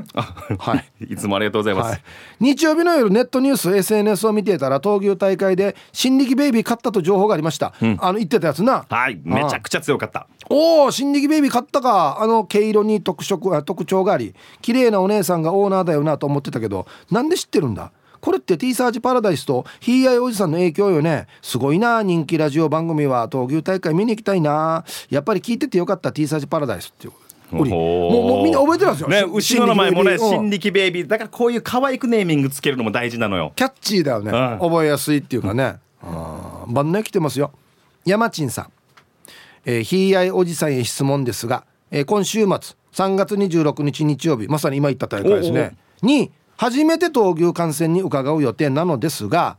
[0.58, 1.06] はい。
[1.14, 2.02] いつもありがとうございます、はい、
[2.40, 8.84] 日曜日の夜ネットニュース SNS を見ていたら闘牛大会で新力ベイビー勝ったと情報がありました、あの言ってたやつな。
[8.90, 9.18] はい。
[9.24, 10.26] めちゃくちゃ強かった。
[10.50, 12.18] おお新力ベイビー買ったか。
[12.20, 17.92] あの毛色に特色あ特徴があり綺麗なお姉さんがオーナーだよなと思ってたけどなんで知ってるんだ？
[18.26, 21.28] これって T サージパラダイスとヒーアイおじさんの影響よね。
[21.42, 23.28] すごいな人気ラジオ番組は。
[23.28, 24.84] 闘牛大会見に行きたいな。
[25.10, 27.64] やっぱり聞いててよかった T サージパラダイスっていうこと。
[27.66, 29.08] でもうもうみんな覚えてるんですよ。
[29.08, 31.06] ね後ろの前もね新新力ベイビー。
[31.06, 33.52] だからこういう可愛くネーミングつけるのも大事なのよ。
[33.54, 34.58] キャッチーだよね、うん。
[34.58, 37.52] 覚えやすいっていうかね、うん、晩年来てますよ。
[38.04, 38.72] 山珍さん、
[39.66, 42.48] えー、ひいあいおじさんへ質問ですが、えー今週末
[42.92, 45.76] 3月26日日曜日まさに今言った大会ですね。
[46.02, 49.58] に初めて闘牛観戦に伺う予定なのですが、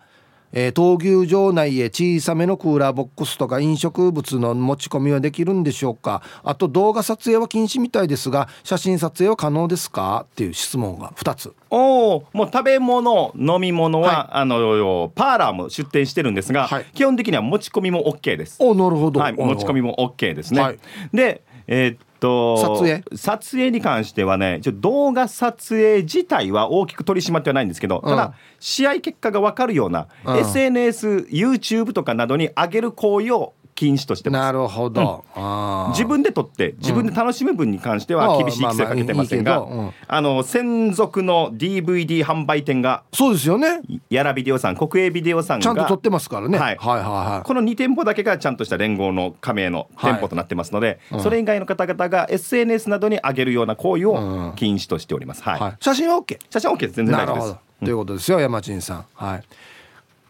[0.53, 6.21] えー闘牛場内へ小さめのクーラーボックスとか飲食物の持ち込みはできるんでしょうか？
[6.41, 10.25] あと動画撮影は禁止みたいですが写真撮影は可能ですか？
[10.31, 11.53] っていう質問が2つ。
[11.69, 16.85] おおもう食べ物飲み物は、はあのパーラーも出店してるんですが、はい。
[16.93, 18.55] 基本的には持ち込みも OK です。
[18.59, 20.61] おなるほど、はい、持ち込みも OK ですね。
[20.61, 20.79] はい。
[21.13, 23.03] で、えーっと撮影？
[23.15, 28.17] 撮影に関してはねちょ動画撮影自体は大きく取り締まってはないんですけど、たうん。
[28.17, 30.35] だ試合結果が分かるような、うん。
[30.35, 34.41] SNSYouTube とかなどに上げる行為を禁止としてます。
[34.41, 35.91] なるほど、あー。
[35.91, 43.81] 自分で撮って自分で楽しむ分に関しては厳しい規制をかけてませんが、まあの専属の DVD 販売店がそうですよね。
[44.09, 46.75] やらビデオさん国営ビデオさんがちゃんと撮ってますからね、はい。
[46.77, 47.45] はいはいはい。
[47.45, 51.19] この2店舗だけがちゃんとした連合の加盟の店舗となってますので、うん。
[51.21, 54.47] それ以外の方々が SNS などに上げるような行為うん。
[54.49, 55.43] を禁止としております。
[55.43, 55.59] はい。
[55.59, 56.93] はい、写真は OK 写真 OK です。
[56.95, 57.57] 全然大丈夫です。
[57.85, 59.05] ということですよ山珍さん。
[59.13, 59.43] はい。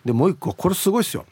[0.05, 1.25] でもう一個これすごいですよ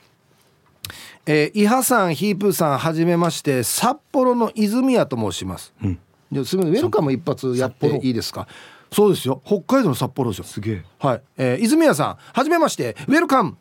[1.25, 5.99] えー、伊波さんヒープーさんはじめまして札幌の泉谷と申します、ん。
[6.31, 8.47] ですみませんウェルカム一発やっていいですか？
[8.91, 9.41] そうですよ。
[9.45, 10.43] 北海道の札幌ですよ。
[10.45, 10.83] すげえ。
[10.99, 13.57] はい、えー、泉谷さんはじめましてウェルカム。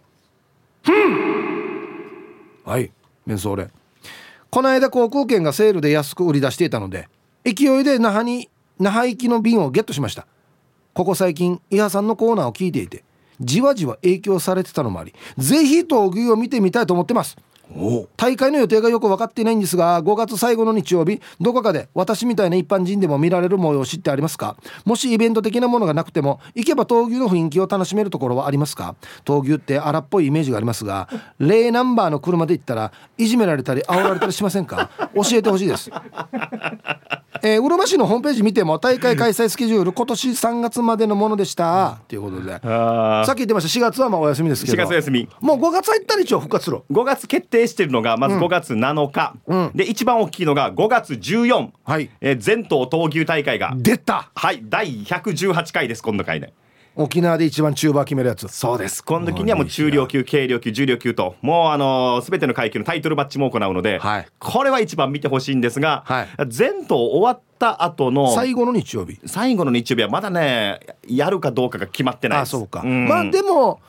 [2.64, 2.92] はい。
[3.26, 3.68] メンソーレ
[4.50, 7.08] この間航空券がセールで安く売り出していたので
[7.44, 10.26] 勢いで那覇に那覇行きの便をゲットしました。
[10.92, 13.02] ここ最近伊波さんのコーナーを聞いていて
[13.40, 17.36] じわじわ影響されてたのもありぜひ闘牛を見てみたいと思ってます。
[18.16, 24.56] 大会の予定がよく分かっていないんですが5月最後の日曜日どこかで私みたいな一般人でも見られる催しってありますか？
[24.84, 28.94] もしイベント的なものがなくても行けば闘牛の雰囲気を楽しめるところはありますか？
[29.24, 31.08] 闘牛って荒っぽいイメージがありますが
[31.40, 34.90] 0ナンバーの車で行ったらいじめられたり煽られたりしませんか？
[35.14, 35.90] 教えてほしいです。
[37.42, 41.98] えー、うるま市のホームページ見ても大会開催スケジュール今年3月までのものでした。
[42.08, 42.54] ということで。
[42.62, 44.82] あさっき言ってました4月はまあお休みですけど。
[44.82, 45.28] 4月休み。
[45.40, 49.70] もう5月入ったら一応復活する5月決定してるのがまず5月7日、うん。
[49.74, 52.10] で一番大きいのが5月14、はい。
[52.20, 53.74] えー全島闘牛大会が。
[53.76, 54.30] 出た。
[54.34, 54.60] はい。
[54.64, 56.52] 第118回です今度回で
[56.96, 58.46] 沖縄で一番中盤決めるやつ。
[58.48, 59.02] そうです。
[59.02, 64.28] 今度にはもう中量級軽量級重量級ともうあのー、全ての階級のタイトルマッチも行うので、はい。
[64.38, 66.28] これは一番見てほしいんですが、はい。
[66.46, 69.18] 全島終わった後の最後の日曜日。
[69.26, 72.50] 最後の日曜日はまだねやるかどうかが決まってないです。
[72.50, 73.08] あそうか、ん。
[73.08, 73.80] まあでも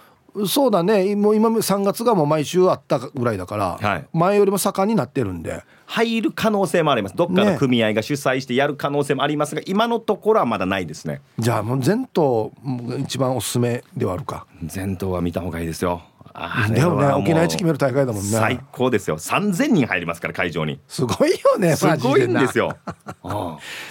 [0.47, 1.15] そうだね。
[1.15, 4.05] もう今3月がもう毎週あったぐらいだから、はい。
[4.11, 5.63] 前よりも盛んになってるんで。
[5.88, 7.15] 入る可能性もあります。
[7.15, 11.21] どっかの組合が主催してやる可能性もありますが、今のところはまだないですね。
[11.38, 14.47] じゃあもう全島が一番おすすめではあるか。
[14.63, 16.01] 全島は見た方がいいですよ。
[16.33, 18.29] あだよねれはもう沖縄一決める大会だもんね。
[18.29, 19.17] 最高ですよ。
[19.17, 20.79] 3000人入りますから会場に。
[20.88, 22.75] すごいよねすごいんですよ。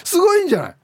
[0.03, 0.75] すごいんじゃない？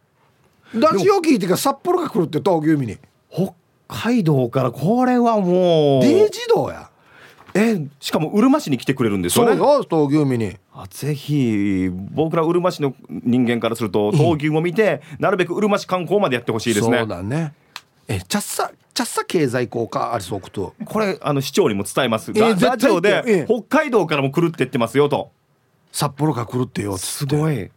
[0.72, 2.96] ラジオ聞いてから札幌が来るって闘牛見に。
[3.30, 3.52] 北
[3.90, 6.02] 海道からこれはもう。
[6.02, 6.90] デイジ道や。
[7.54, 9.56] えしかもうるま市に来てくれるんですよね。
[9.56, 10.56] そうよ闘牛見に。
[10.72, 16.98] あぜひ僕らうるま市の人間からすると闘牛を見て、なるべくうるま市観光までやってほしいですね。
[16.98, 17.52] そうだね。
[18.06, 20.74] えチャッサチャッサ経済効果ありそうと。
[20.84, 25.32] これあの市長にも伝えます、えーララジオで、北海道からも来るって言ってますよと。
[25.92, 27.34] 札幌が来るってよっつって。
[27.34, 27.70] すごい、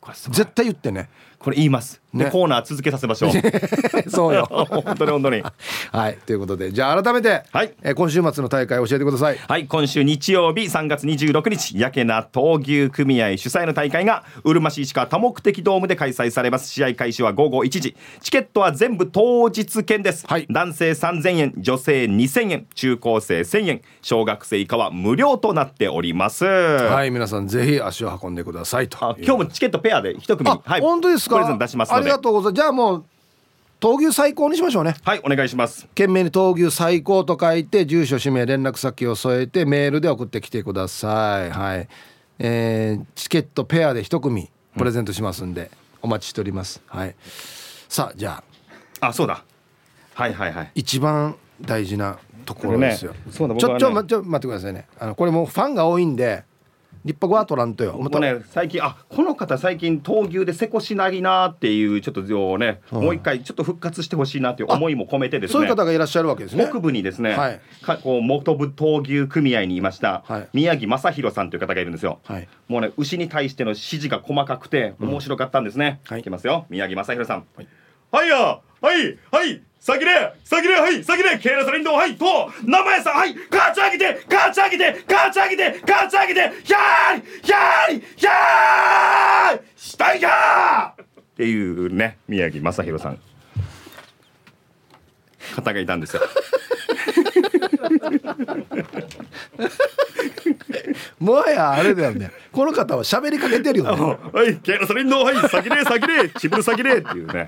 [0.00, 0.36] これすごい。
[0.36, 1.08] 絶対言ってね
[1.40, 3.30] これ言います、でねコーナー続けさせましょう。
[4.10, 4.46] そうよ。
[4.50, 5.42] 本当に本当に。
[5.90, 6.18] はい。
[6.26, 7.72] ということでじゃあ改めて、はい。
[7.82, 9.38] えー今週末の大会教えてください。
[9.48, 9.66] はい。
[9.66, 16.70] 今週日曜日3月26日やけな闘牛組合主催の大会がうるま市市川多目的ドームで開催されます。
[16.70, 17.96] 試合開始は午後1時。
[18.20, 20.46] チケットは全部当日券です、はい。
[20.50, 26.44] 男性3000円女性2000円中高生1000円小学生以下は無料となっております。
[26.44, 27.10] はい。
[27.10, 30.50] 皆さんぜひ足を運んでくださいとあ今日もチケットペアで一組。
[30.50, 32.02] あ、はい、本当ですかプレゼント出しますので。
[32.02, 32.56] ありがとうございます。
[32.56, 33.04] じゃあもう
[33.80, 34.94] 闘牛最高にしましょうね。
[35.02, 35.86] はいお願いします。
[35.88, 41.50] 懸命に闘牛最高と書いて住所氏名連絡先を添えてメールで送ってきてください。
[41.50, 41.88] はい。
[42.38, 45.70] えーチケットペアで一組プレゼントしますんで、
[46.02, 46.82] お待ちしております。
[46.86, 47.14] はい。
[47.88, 48.42] さあじゃ
[49.00, 49.08] あ。
[49.08, 49.42] あそうだ。
[50.14, 50.70] はいはいはい。
[50.74, 54.86] 一番大事なところですよ、ねそうだちょちょまちょ待ってくださいね。
[54.98, 56.44] あのこれもうファンが多いんで
[57.04, 57.98] 立派は取らんとよ。
[57.98, 62.20] 僕もね最近あこの方最近闘牛でせこしないなっていうちょっと
[62.52, 65.52] をね、もう一回ちょっと復活してほしいなっていう思いも込めてですね。
[65.52, 66.66] そういう方がいらっしゃるわけですね。
[66.68, 67.60] 北部にですね、はい。
[67.82, 70.48] かこう元部闘牛組合にいました、はい。
[70.52, 72.48] 宮城正弘さんという方がいるんですよ、はい。
[72.68, 76.20] もうね牛に対しての指示が細かくて面白かったんですね、はい。
[76.20, 76.22] い。
[76.22, 76.66] きますよ。
[76.68, 77.44] 宮城正弘さん。
[78.12, 79.18] はい、やはい。
[79.30, 80.10] はい先で
[80.44, 91.04] 先ではい先でケーラサリンドはいと名前さんはいガチ上げてガチ上げてガチ上げてガチ上げてひゃーりひゃーりひゃーりしたいかっ
[91.34, 93.18] ていうね宮城正弘さん。
[95.54, 96.22] 方がいたんですよ。
[101.18, 102.30] もはやあれだよね。
[102.52, 104.18] この方は喋りかけてるよね。
[104.32, 107.46] はい、ケラソリンの、はい、先で、先で、チブル先でっていうね。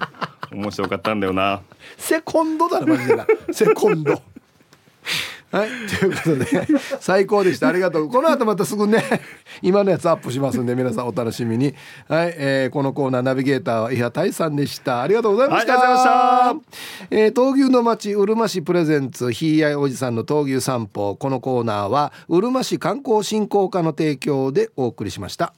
[0.53, 1.63] 面白かったんだよな。
[1.97, 3.27] セコンドだなマジでな。
[3.53, 4.21] セコンド。
[5.51, 6.47] はいということで
[6.99, 7.69] 最高でした。
[7.69, 8.09] ありがとう。
[8.09, 9.05] この後またすぐね
[9.61, 11.75] 今のやつアップしますんで皆さんお楽しみに。
[12.09, 15.03] はい、えーこのコーナーナビゲーターは伊波大さんでした。
[15.03, 16.63] ありがとうございました、はいありがとうございま
[17.11, 21.17] えー闘牛の町うるま市プレゼンツひいやいおじさんの闘牛散歩。
[21.17, 25.53] このコーナーはうるま市観光振興課の提供でお送りしました。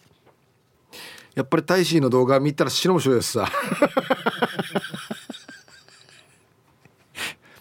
[1.36, 3.48] やっぱり大使の動画見たら死の面白いですさ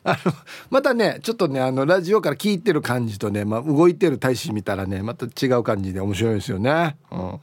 [0.04, 0.34] あの
[0.70, 7.40] またねちょっとねあのラジオから聞いてる感じとね、まあ、動いてる大使見たらねまた違う感じで面白いですよね、うん、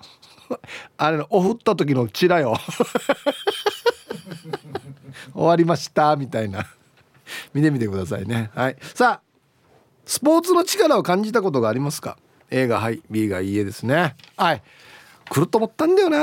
[0.99, 2.57] あれのお振った時のチラよ。
[5.35, 6.67] 終わりましたみたいな。
[7.55, 8.51] 見てみてくださいね。
[8.55, 8.77] はい。
[8.95, 9.31] さあ
[10.05, 12.19] スポーツの力を感じたことがありますか
[12.51, 14.17] ？A がはい B がいいえですね。
[14.37, 14.63] はい。
[15.29, 16.19] 来ると思ったんだよな。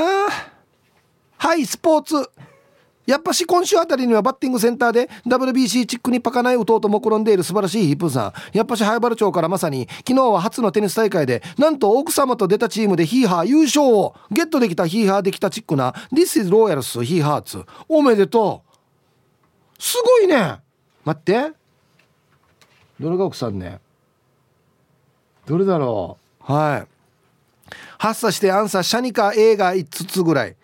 [1.38, 2.30] はいスポーツ。
[3.08, 8.56] やっぱし今週あたりにはバッティングセンターで WBC チックにパカない弟も転んでいる素晴らしいヒップーさん。
[8.56, 18.62] やっぱし早原町からまさに昨日は初のテニス大会でなんと奥様と出たチームでヒーハー優勝をゲットできたヒーハーできたチックな This is Royals ヒーハーツおめでと
[19.78, 19.82] う。
[19.82, 20.56] すごいね。
[21.06, 21.52] 待って。
[23.00, 23.80] どれが奥さんね。
[25.46, 26.52] どれだろう。
[26.52, 27.74] はい。
[27.96, 30.56] 発作してアンサーシャニカ A が5つぐらい。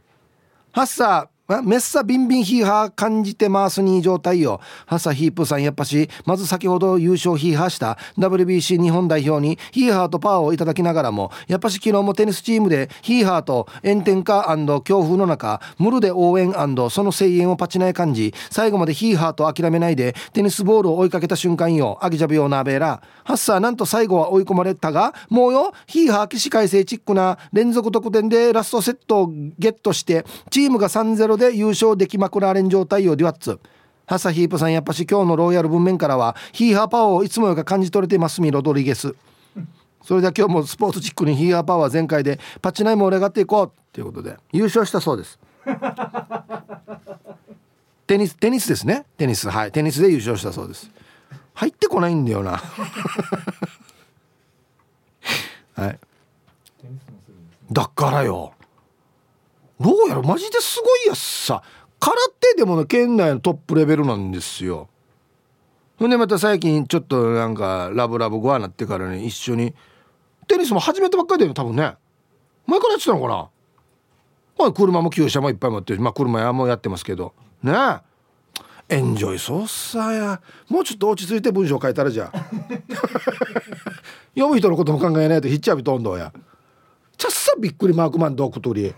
[0.72, 4.62] 発作メッサビンビンヒーハー感じてますに状態よ。
[4.86, 16.54] ハッサヒープさんやっぱし、まず先ほど優勝ヒーハーした WBC 日本代表にヒーハーとパワーをいただきながらも、やっぱし昨日もテニスチームでヒーハーと炎天下強風の中、ムルで応援
[16.88, 21.98] その声援をパチない感じ、最後までヒーハーと諦めないでテニスボールを追いかけた瞬間よ。
[22.00, 23.02] アギジャビオナベーラ。
[23.22, 29.26] ハッサーなんと最後は追い込まれたが、もうよ、ヒーハー起死回生チックな連続得点でラストセットを
[29.58, 33.60] ゲットして、チームが3-0で優勝できまくられん状態よ、デュワッツ。
[34.06, 39.14] ハサヒープさんやっぱし今日のロイヤル文面からはヒーハーパワーをいつもより感じ取れていますミロドリゲス。
[40.02, 44.36] それでは今日もスポーツチックにヒーハーパワー全開でパチナイも盛り上がっていこうということで。
[44.52, 45.38] 優勝したそうです。
[48.06, 49.06] テニステニスですね。
[49.16, 49.48] テニス。
[49.48, 49.72] はい。
[49.72, 50.90] テニスで優勝したそうです。
[51.54, 52.62] 入ってこないんだよな。
[55.74, 55.98] はい。
[57.72, 58.52] だからよ
[59.80, 61.62] どうやらマジですごいやつさ。
[62.00, 64.88] 空手でもね県内のトップレベルなんですよ。
[65.98, 69.74] ほんでまた最近ちょっとなんかラブラブゴアなってからね一緒に
[70.48, 71.94] テニスも始めたばっかりだよ多分ね。
[72.66, 73.48] 前からやってたのかな。
[74.58, 77.32] まあ車も旧車もいっぱい持ってるまあ車やもやってますけど。
[77.62, 77.72] ね。
[78.88, 80.40] えエンジョイそうっさや。
[80.68, 82.38] もうちょっと落ち着いて文章書いたらじゃあ。
[84.34, 86.32] 読む人のことも考えないとヒッチャビトンドや。
[87.16, 88.94] ちゃっさびっくりマークマンドクトリ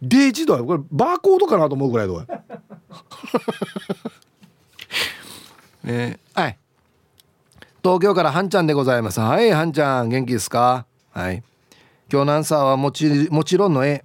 [0.00, 2.42] デイジドやこれバーコードかなと思うぐらいどうや。
[5.84, 6.58] え ーはい。
[7.82, 9.20] 東京からはんちゃんでございます。
[9.20, 10.86] はいはんちゃん元気ですか？
[11.12, 11.42] はい。
[12.10, 14.04] 今日のアンサーはもちもちろんの絵。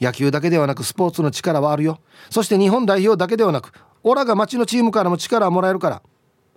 [0.00, 2.00] 野球だけではなくスポーツの力はあるよ。
[2.30, 6.02] そして日本代表だけではなくオラが町のチームからも力をもらえるから。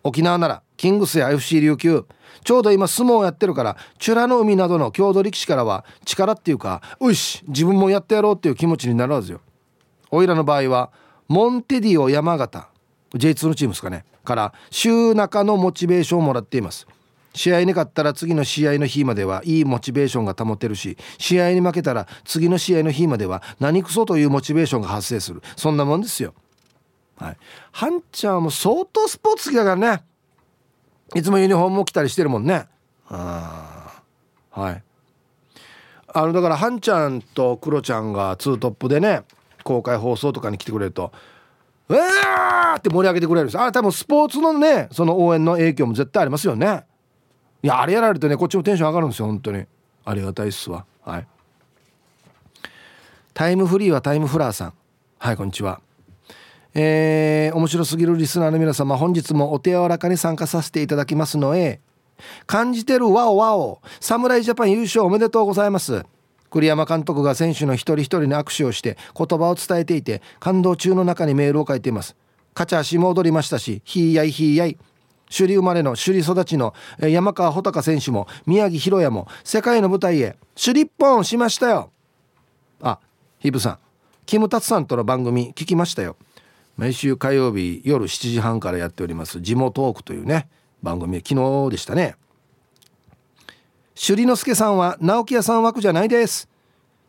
[0.06, 2.06] 沖縄ならキングスや FC 琉球
[2.44, 9.42] ちょうど今相撲をやってるからチュラの海などの郷土力士からは力っていうかよし自分もやってやろうっていう気持ちになるはずよ。
[10.12, 10.92] おいらの場合は
[11.28, 12.68] モンテディオ山形
[13.16, 16.88] J2 のチームですかねから週中のモチベーションをもらっています。
[17.36, 25.42] 試合に勝ったら次の試合の日まではいいモチベーションが保てるし試合に負けたら次の試合の日までは何クソというモチベーションが発生する。
[25.56, 26.34] そんなもんですよ。
[27.18, 27.38] はい。
[27.72, 30.04] ハンちゃんも相当スポーツ好きだからね。
[31.16, 32.66] いつもユニフォームも着たりしてるもんね。
[33.10, 34.02] あ
[34.52, 34.84] はい。
[36.08, 39.24] あのだからハンちゃんとクロちゃんがツートップでね
[39.64, 41.12] 公開放送とかに来てくれると
[41.90, 43.60] 「うわー!」って盛り上げてくれるんです。
[43.60, 46.86] あ多分スポーツのねその応援の影響も絶対ありますよね。
[47.64, 49.66] いやあれやられるとねこっちもテンション上がるんですよ本当に。
[50.06, 50.86] ありがたいっすわ。
[51.04, 51.28] はい。
[53.34, 54.74] タイムフリーはタイムフラーさん。
[55.18, 55.80] はいこんにちは
[56.76, 61.80] えー、面白すぎるリスナーの皆様本日もお手柔らかに参加させていただきますのへ
[62.48, 66.04] 感じてるワオワオ侍ジャパン優勝おめでとうございます。
[66.50, 72.16] 栗山監督が選手の一人一人に握手をして言葉を伝えていて感動中の中にメールを書いています。
[72.54, 74.78] 勝ち足も踊りましたしひいやいひいやい
[75.36, 81.90] 首里生まれの首里育ちの山川穂高選手も宮城博也も世界の舞台へ首里ポンしましたよ。
[82.82, 83.00] あ
[83.40, 83.80] ヒブさん。
[84.28, 86.16] キムタツさんとの番組聞きましたよ。
[86.78, 90.48] 毎週火曜日夜7時半からやっております「地元トーク」というね
[90.82, 92.16] 番組昨日でしたね。
[93.96, 96.50] 首里之助さんは直木屋さん枠じゃないです。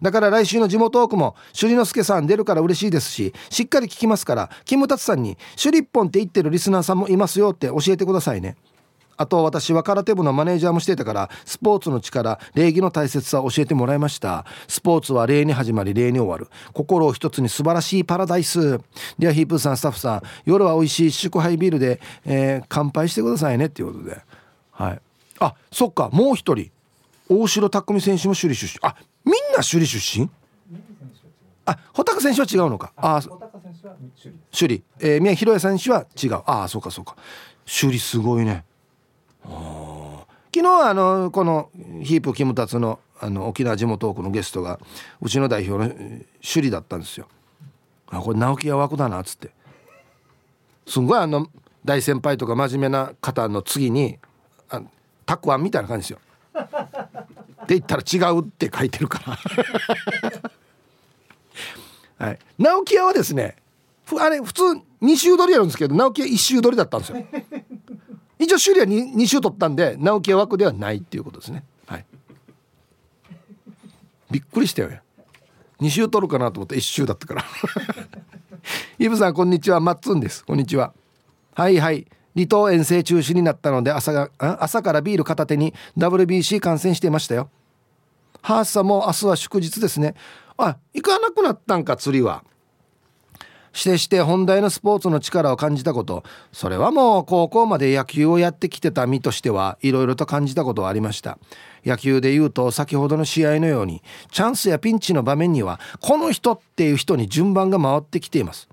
[0.02, 8.56] だから来週の地元トークも首里之助さん出るから嬉しいですししっかり聞きますからキムタツさんに「首里一本って言ってるリスナーさんもいますよ」って教えてくださいね。
[9.16, 14.44] あと私は空手部のマネージャーもしてたからスポーツの力礼儀の大切さを教えてもらいました。
[14.68, 16.48] スポーツは礼に始まり礼に終わる。
[16.72, 18.78] 心を一つに素晴らしいパラダイス。
[19.18, 24.20] ではヒープーさんスタッフさん夜は美味しい祝杯ビールで、えー、乾杯してくださいねっていうことで。
[24.72, 25.00] はい。
[25.40, 26.70] あそっかもう一人。
[27.28, 28.88] 大城匠選手も首里出身。
[28.88, 30.28] あみんな首里出身？
[31.66, 32.92] あ穂高選手は違うのか。
[32.96, 33.22] あ
[34.52, 36.42] 首里、えー、宮弘也選手は違う。
[36.44, 37.16] ああそうかそうか。
[37.64, 38.64] 首里すごいね
[39.44, 41.70] 昨日はあのこの
[42.02, 44.78] ヒープキムタツのあの沖縄地元トークのゲストが
[45.20, 45.94] うちの代表の
[46.42, 47.28] 首里だったんですよ。
[48.08, 49.50] あこれ直木屋枠だなっつって
[50.86, 51.48] すんごいあの
[51.84, 54.18] 大先輩とか真面目な方の次に
[54.68, 54.82] あ
[55.26, 56.18] たくあんみたいな感じですよ。
[57.64, 59.38] って言ったら違うって書いてるから
[62.26, 63.56] はい、直木屋はですね
[64.20, 64.62] あれ普通
[65.02, 67.26] 2周取りやるんですけど直木屋1周取りだったんですよ。
[68.44, 71.64] 一応首里は 2, 2周取ったんで直樹は枠ではないっていうことですね。
[71.86, 72.04] はい。
[74.30, 74.90] びっくりしたよ
[75.80, 77.44] 2周取るかなと思って1周だったから。
[78.98, 79.80] イブさんこんにちは。
[79.80, 80.44] マッツンです。
[80.44, 80.92] こんにちは。
[81.54, 82.06] はいはい。
[82.34, 87.48] 離島遠征中止になったので朝が朝からビール片手に WBC 観戦していましたよ。
[88.42, 90.14] ハースさんも明日は祝日ですね。
[90.56, 92.44] あ行かなくなったんか釣りは。
[93.74, 96.22] してして本題のスポーツの力を感じたこと。
[96.52, 101.38] それはもう高校まで野球をやってきてた身としてはいろいろと感じたことはありました。
[101.84, 108.68] 野球で言うと先ほどの試合のようにチャンスやピンチの場面にはこの人っていう人に順番が回ってきています。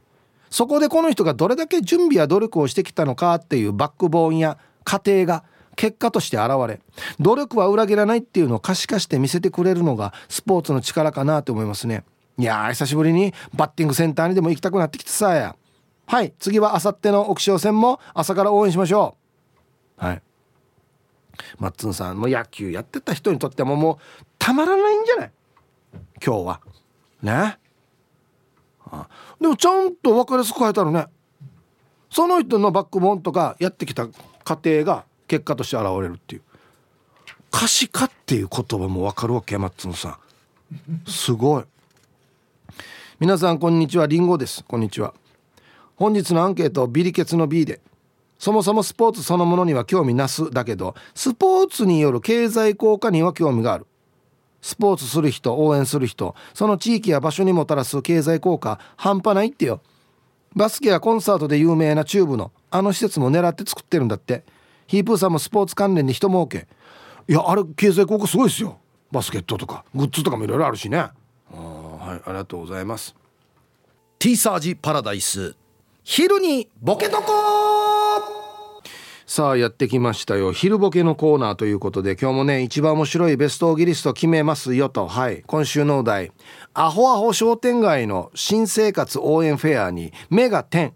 [0.52, 5.43] そこでこの人がどれだけ準備や努力をしてきたのかっていうバックボーンや過程が
[5.76, 6.80] 結果として現れ
[7.20, 12.04] 努力は裏切らないっていうのを可視化して見せてくれるのがスポーツの力かなと思いますね。
[12.41, 15.55] いや久しぶりにバッティングセンターにでも行きたくなってきてさや。
[16.07, 19.15] はい次はあさっての奥潮戦も朝から応援しましょ
[20.01, 20.03] う。
[20.03, 20.21] はい。
[21.59, 25.31] マッツンさんも野球やってた人にとってももうたまらないんじゃない？
[26.25, 26.61] 今日は。
[27.21, 27.59] ね？
[28.87, 29.07] あ
[29.39, 31.05] でもちゃんと分かりやすく書いてあるね。
[32.09, 34.07] その人のバックボーンとかやってきた
[34.43, 36.41] 過程が結果として現れるっていう。
[37.51, 40.17] 可視化っていう言葉も分かるわけマッツンさん。
[41.07, 41.63] すごい。
[43.22, 44.07] 皆さんこんにちは。
[44.07, 44.65] りんごです。
[44.67, 45.13] こんにちは。
[45.95, 47.80] 本日のアンケートビリケツの B で
[48.39, 53.86] そもそもスポーツそのものには興味なすだけどスポーツによる経済効果には興味がある。
[54.63, 59.82] スポーツする人応援する人その地域や場所にもたらす経済効果半端ないってよ。
[60.55, 64.43] バスケやコンサートで有名なチューブのあの施設も狙って作ってるんだって。
[64.88, 66.67] ヒープーさんもスポーツ関連で人儲け。
[67.28, 68.80] いやあれ経済効果すごいですよ。
[69.11, 71.09] バスケットとかグッズとかもいろいろあるしね。
[71.53, 71.80] うん
[72.12, 73.16] はいありがとうございます。
[74.20, 75.55] ティーサージパラダイス。
[76.03, 77.24] 昼にボケとこ
[79.26, 80.51] さあやってきましたよ。
[80.51, 85.07] 昼ボケのコーナーということで今日もね一番面白いベストギリスト決めますよと。
[85.07, 85.41] はい。
[85.47, 86.34] 今週のお題。
[86.74, 90.93] アホアホ商店街の新生活応援フェアに目が点。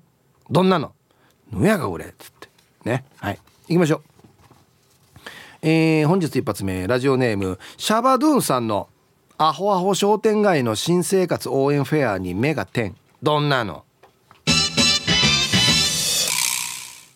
[0.50, 0.92] どんなの？
[1.50, 2.50] ぬやが俺っつって。
[2.84, 3.06] ね。
[3.20, 3.40] はい。
[3.70, 4.04] 行きましょう。
[5.62, 6.86] えー、本日一発目。
[6.88, 8.90] ラジオネームシャバドゥーンさんの
[9.38, 12.96] アホアホ商店街の新生活応援フェアに目が点。
[13.22, 13.84] どんなの？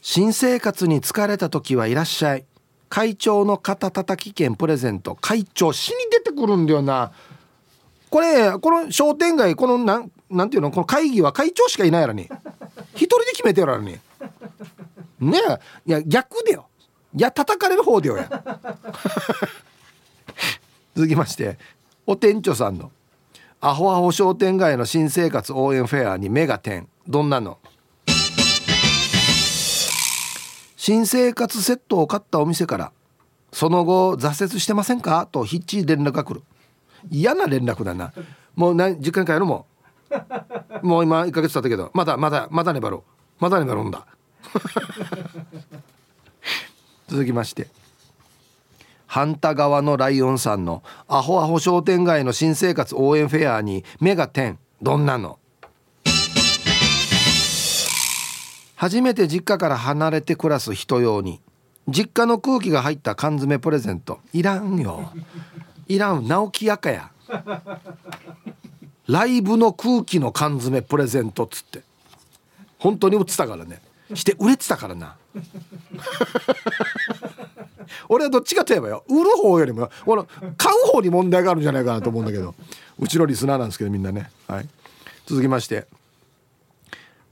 [0.02, 2.46] 新生活に疲れた時はいらっしゃい。
[2.90, 5.16] 会長の肩たたき券プレゼント。
[5.16, 7.14] 会長死に出てくるんだよな。
[8.10, 10.72] これこの商店街このなんなんていうの？
[10.72, 12.24] この会議は会長しかいないやらに。
[12.96, 13.98] 一人で決めてやらに。
[15.22, 15.60] ねえ。
[15.86, 16.68] いや逆だよ。
[17.16, 18.30] いや叩かれる方だよや。
[20.98, 21.58] 続きまして。
[22.12, 22.92] お店長さんの
[23.62, 26.90] アホアホ商店街の新生活応援フェアに目が点。
[27.08, 27.60] どんなの？
[30.76, 32.92] 新生活セットを買ったお店から
[33.52, 35.28] その後挫折してませんか？
[35.32, 36.42] と必死連絡が来る。
[37.12, 38.12] 嫌な連絡だな。
[38.56, 39.68] もうな実家に帰るも。
[40.82, 43.04] んもう今1ヶ月経ったけどまだまだまだ粘ろ
[43.40, 43.44] う。
[43.44, 44.08] まだ粘るんだ。
[47.08, 47.68] 続きまして。
[49.10, 54.60] 反対側のライオンさんのアホアホ商店街の新生活応援フェアに目が点。
[54.84, 55.40] どんなの？
[58.76, 61.42] 初めて実家から離れて暮らす人用に。
[61.88, 64.20] 実家の空気が入った缶詰プレゼント。
[64.32, 65.12] いらんよ。
[65.88, 66.28] いらん。
[66.28, 67.10] 直木やかや。
[69.08, 71.82] ライブの空気の缶詰プレゼントっつって。
[72.78, 73.82] 本当に売ってたからね
[74.14, 75.16] して売れてたからな。
[78.08, 80.28] 俺はどっちかといえばよ売る方よりもこの
[80.58, 82.56] 買う方に問題があるんじゃないかなと思うんだけど
[83.00, 84.30] うちのリスナーなんですけどみんなね。
[84.48, 84.68] はい。
[85.26, 85.86] 続きまして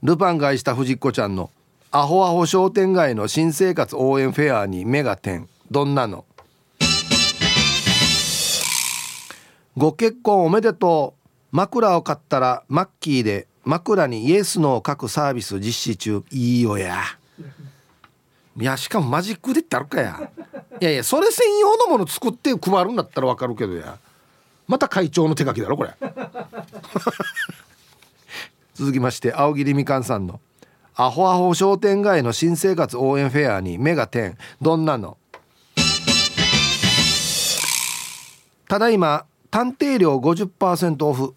[0.02, 1.50] ルパンが愛した藤子ちゃんの
[1.90, 5.48] アホアホ商店街の新生活応援フェアに目が点。
[5.70, 6.24] どんなの？
[9.76, 11.18] ご結婚おめでとう。
[11.50, 16.22] 枕を買ったらマッキーで枕にイエスノーを書くサービス実施中。
[16.30, 17.02] いいよや。
[18.60, 20.30] いやしかもマジックでってあるかや。
[20.80, 23.98] いやいやそれ専用のもの作って配るんだったらわかるけどや。
[24.66, 25.94] また会長の手書きだろこれ。
[28.74, 30.40] 続きまして青桐みかんさんの
[30.94, 34.36] 「アホアホ商店街の新生活応援フェアに目が点。
[34.60, 35.16] どんなの?」
[38.68, 41.34] ただいま探偵料50%オフ。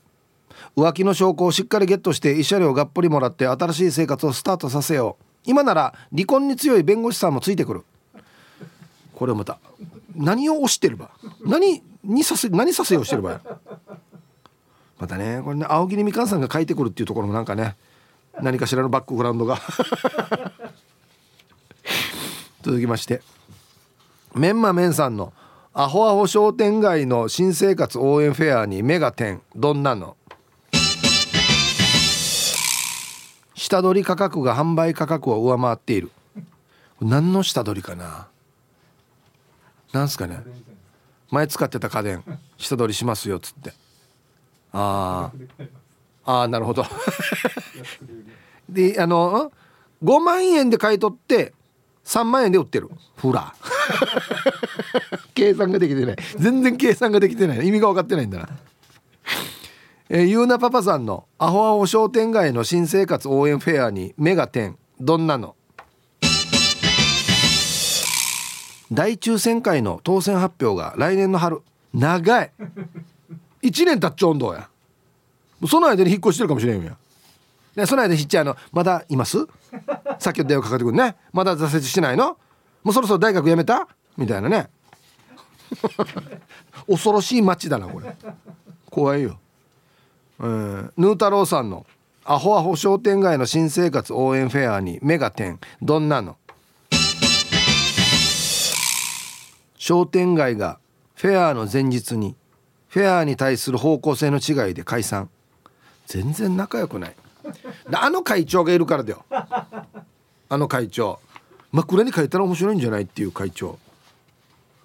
[0.75, 5.30] 浮気の証拠をしっかりゲットして慰謝料がっぽりもらって新しい生活をスタートさせよう。
[5.45, 7.83] 今なら離婚に強い弁護士さんもついてくる。
[9.15, 9.59] これまた
[10.15, 11.11] 何を押してれば
[11.45, 13.39] 何にさせ何させようしてれば
[14.97, 17.75] またねこれね青桐みかんさんが書いてくるっていうところもなんかね
[18.41, 19.59] 何かしらのバックグラウンドが。
[22.63, 23.21] 続きまして。
[24.35, 25.33] メンマメンさんの
[25.73, 30.15] 「アホアホ商店街の新生活応援フェアに目が点どんなの?」
[33.61, 36.09] 下取り価格が販売価格を上回っている。
[36.99, 38.27] 何の下取りかな？
[39.93, 40.41] なんすかね？
[41.29, 42.23] 前使ってた家電。
[42.57, 43.73] 下取りしますよっつって。
[44.73, 45.29] あ
[46.25, 46.83] あなるほど。
[48.67, 49.51] であの
[50.03, 51.53] 5万円で買い取って
[52.03, 52.89] 3万円で売ってる。
[53.19, 53.53] ほら
[55.35, 56.15] 計算ができてない。
[56.35, 57.67] 全然計算ができてない。
[57.67, 58.49] 意味が分かってないんだな。
[60.13, 64.77] えー、ゆうなパパさんのアホアホ商店街の新生活応援フェアに目が点。
[64.99, 65.55] どんなの？
[68.91, 71.61] 大抽選会の当選発表が来年の春。
[71.93, 72.51] 長い。
[73.63, 74.67] 1年経っちゃうんどうや。
[75.65, 76.97] その間に引っ越してるかもしれんや。
[77.73, 79.47] でその間ひっちゃいのまだいます？
[80.19, 81.15] さっき電話かかってくるね。
[81.31, 82.37] まだ挫折してないの？
[82.83, 83.87] もうそろそろ大学辞めた？
[84.17, 84.69] みたいなね。
[86.85, 88.13] 恐ろしい街だなこれ。
[88.89, 89.39] 怖いよ。
[90.41, 91.85] えー、ヌー太郎さんの
[92.25, 95.59] 「アホアホ商店街の新生活応援フェアに目が点。
[95.81, 96.37] どんなの?」
[99.77, 100.79] 商店街が
[101.15, 102.35] フェアの前日に
[102.87, 105.29] フェアに対する方向性の違いで解散。
[106.07, 107.15] 全然仲良くない。
[107.93, 109.23] あの会長がいるからだよ。
[109.29, 111.19] あの会長。
[111.71, 113.79] 枕に書いたら面白いんじゃないっていう会長。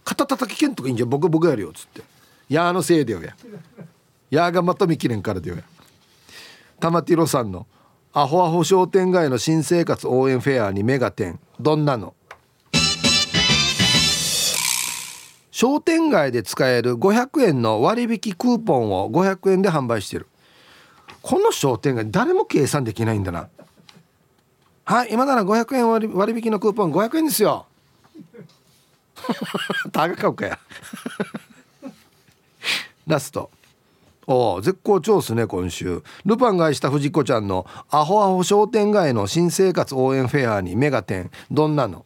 [0.05, 1.09] 肩たたき券とかいいんじゃん。
[1.09, 2.03] 僕僕やるよっつって。
[2.49, 3.35] いやあのせいだよや
[4.31, 5.57] やがまと見きれんからでよ
[6.81, 7.67] 玉ティロさんの
[8.13, 12.15] アホアホ商店街の新生活応援フェアにメガテンどんなの？
[15.51, 20.27] 商店街で使える500円の割引クーポンを500円で販売してる。
[21.23, 23.49] この商店街誰も計算できないんだな。
[24.85, 27.67] はい今なら500円割割引のクーポン500円ですよ。
[29.93, 30.59] 高かうかや。
[33.07, 33.51] ラスト。
[34.29, 36.03] お絶好調っすね今週。
[36.25, 42.05] ルパンが愛した藤子ちゃんのアホアホ商店街の新生活応援フェアにメガテンどんなの？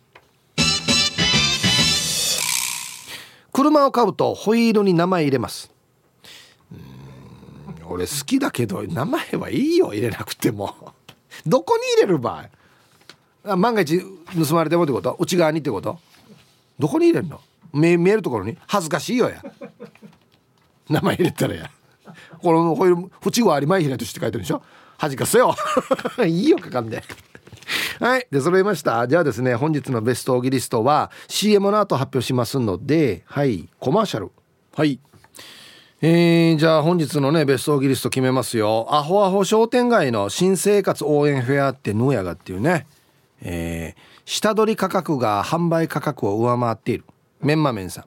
[3.52, 5.72] 車を買うとホイールに名前入れます。
[6.72, 10.94] うん俺好きだけど名前はいいよ入れなくても。
[11.46, 12.38] どこに入れる場
[13.44, 13.52] 合？
[13.52, 14.02] あ万が一
[14.46, 15.16] 盗まれてもってこと？
[15.18, 15.98] 内側にってこと？
[16.78, 17.40] どこに入れるの？
[17.72, 18.58] 見見えるところに？
[18.66, 19.42] 恥ずかしいよや。
[20.88, 21.70] 名前入れたらや。
[22.42, 24.62] このホイール縁はありまいひなとして書いてるでしょ？
[24.98, 25.54] 恥かせよ。
[26.26, 27.02] いいよかかんで。
[28.00, 28.26] はい。
[28.30, 29.06] で揃いました。
[29.06, 33.68] じゃあですね本日のベストオギリストは CM の後発表しますのではい。
[33.78, 34.30] コマーシャル。
[34.74, 34.98] はい。
[36.02, 38.86] えー、じゃあ本日のねベストオギリスト決めますよ。
[38.90, 42.86] アホアホ商店街の新生活応援フェアってヌヤがっていうね。
[43.42, 47.04] えー、下取り価格が販売価格を上回っている。
[47.40, 48.04] メンマメンさん。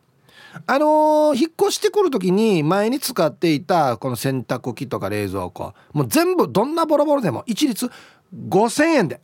[0.68, 7.90] あのー、引っ越してくる時に前に使っていたこの洗濯機とか冷蔵庫もう全部どんなボロボロでも一律
[8.50, 9.22] 5,000円で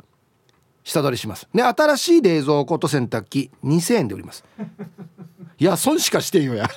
[0.83, 1.47] 下取りします。
[1.53, 4.43] で新しい冷蔵庫と洗濯機2,000円で売ります。
[5.59, 6.69] いや損しかしてんよや。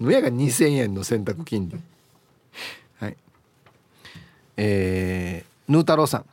[0.00, 1.70] のやが2,000円の洗濯機に
[2.98, 3.16] はい。
[4.56, 6.24] えー、ヌー太郎さん。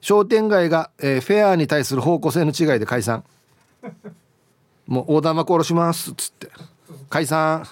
[0.00, 3.24] 商店街が、えー、フェアに対する方向性の違いで解散。
[4.88, 6.48] もう大玉殺しますっつって。
[7.10, 7.68] 解散。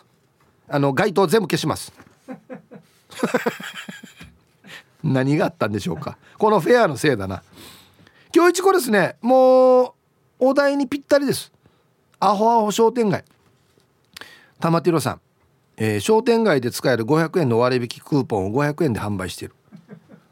[0.68, 1.92] あの街灯全部消します。
[5.02, 6.18] 何があったんでしょうか。
[6.36, 7.42] このフェアのせいだな。
[8.34, 9.16] 今日一個ですね。
[9.22, 9.92] もう
[10.40, 11.50] お題にぴったりです。
[12.20, 13.24] アホアホ商店街。
[14.60, 15.20] 玉ティロさん、
[15.78, 19.54] えー、商店街で使える500円の割引クーポンを500円で販売している。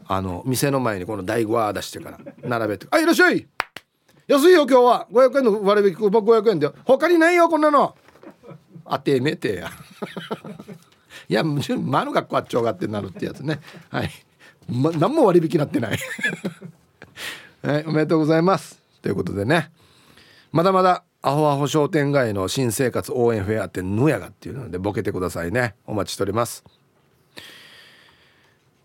[0.06, 3.48] あの店の前にこの台は出してから並べて「あいらっしゃい。
[4.26, 5.06] 安いよ今日は。
[5.12, 7.94] 500円の割引クーポン500円で他にないよこんなの」
[8.86, 9.70] あてめてや。
[11.28, 13.60] いや間の学校あっちょうがってなるってやつね。
[13.90, 14.10] はい、
[14.68, 15.98] ま、何も割引なってない。
[17.62, 18.78] はいおめでとうございます。
[19.00, 19.70] ということでね。
[20.52, 25.74] まだまだアホアホ商店街の新生活応援フェアってぬやがっていうのでボケてくださいね。
[25.86, 26.64] お待ちしております。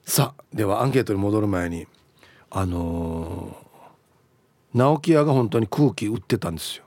[0.06, 1.86] さあではアンケートに戻る前に
[2.50, 3.69] あのー、
[4.74, 6.86] 直木屋が本当に空気売ってたんですよ。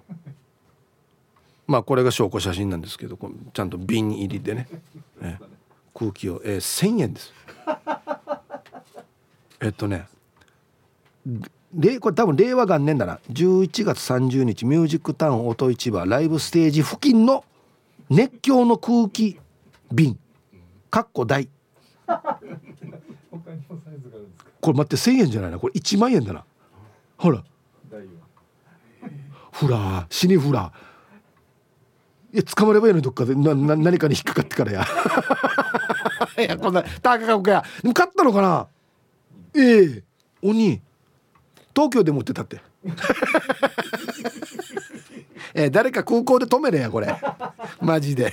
[1.66, 3.18] まあこれが証拠写真なんですけど
[3.52, 4.68] ちゃんと瓶入りでね、
[5.20, 5.38] え
[5.94, 7.32] 空気を、えー、1,000円です。
[9.60, 10.06] えっとね
[12.00, 13.20] これ多分令和元年だな。
[13.30, 17.44] 11月30日ミュージックタウン音市場ライブステージ付近の
[18.10, 19.38] 熱狂の空気
[19.90, 20.18] 瓶。
[20.90, 21.48] かっこ大
[24.60, 25.58] これ待って1,000円じゃないな。
[25.58, 26.44] これ1万円だな。
[27.16, 27.42] ほら
[29.52, 30.72] フラ死にフラ
[32.32, 34.86] いや捕まればいいのにどっかでなな何かに引っかかってからや。
[36.38, 37.64] いやこんな高かかや。
[37.82, 38.66] でも買ったのかな？
[39.54, 39.82] ええ。
[39.84, 40.02] ー、
[40.42, 40.80] 鬼。
[41.74, 42.62] 東京で持ってたって。
[45.54, 47.14] えー、誰か空港で止めれやこれ。
[47.82, 48.32] マジで。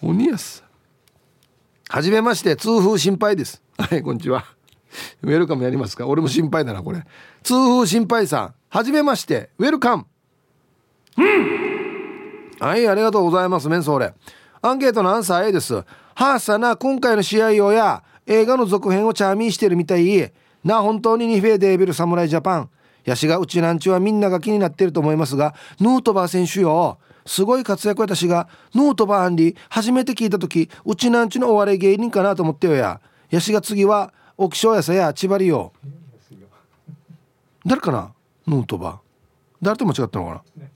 [0.00, 0.62] 鬼やす。
[1.88, 3.60] はじめまして痛風心配です。
[3.76, 4.44] はいこんにちは。
[5.22, 6.06] ウェルカムやりますか？
[6.06, 7.04] 俺も心配だなこれ。
[7.42, 8.54] 痛風心配さん。
[8.72, 10.06] はじめましてウェルカム
[11.18, 14.14] うんはいありがとうございますメンソーレ。
[14.62, 15.74] アンケートのアンサー A です。
[15.74, 20.32] はあさな今回の試合をや映画の続編をチャーミーしてるみたい。
[20.62, 22.70] な本当にニフェーデービル侍ジャパン。
[23.06, 26.98] ヤシがうちなんちはみんなが気になってると思いますがヌートバー選手よ。
[27.26, 28.46] すごい活躍私が。
[28.74, 33.00] ヌートバーアンリ初めて聞いた時うちなんちのお笑い芸人かなと思ってよや。
[33.30, 35.72] やしが次は沖正やさや千葉りよ
[37.64, 38.12] 誰かな？
[38.50, 38.98] ヌートバー。
[39.62, 40.66] 誰と間違ったのかな？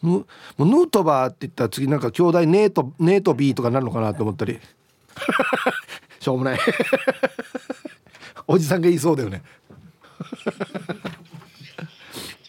[0.00, 0.24] ヌ
[0.58, 4.60] ヌートバーって言ったら次なんか兄弟ネートネートビーとかなるのかなと思ったり。
[6.20, 6.58] しょうもない。
[8.46, 9.42] おじさんが言いそうだよね。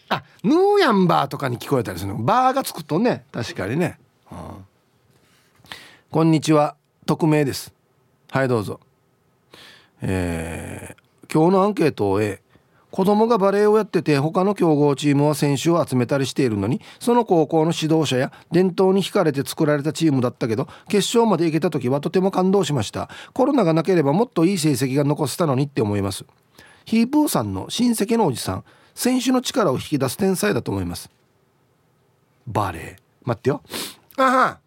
[0.08, 2.18] あヌーヤンバーとかに聞こえたりするの。
[2.18, 3.24] バーがつくとね。
[3.32, 3.98] 確かにね、
[4.30, 4.38] うん、
[6.10, 6.76] こんにちは。
[7.06, 7.72] 匿名です。
[8.30, 8.80] はいどうぞ。
[10.02, 12.40] えー、今日のアンケートを終え
[12.90, 23.08] 子供がバレエをやってて他の強豪チームは選手を集めたりしているのにその高校の指導者や伝統に惹かれて作られたチームだったけど決勝まで行けた時はとても感動しました。
[23.32, 26.24] コロナがなければもっといい成績が残せたのにって思います。
[26.84, 28.64] ヒープーさんの親戚のおじさん
[28.94, 31.10] 選手の力を引き出す天才だと思います。
[32.46, 32.96] バレー。
[33.22, 33.62] 待ってよ。
[34.16, 34.58] あは。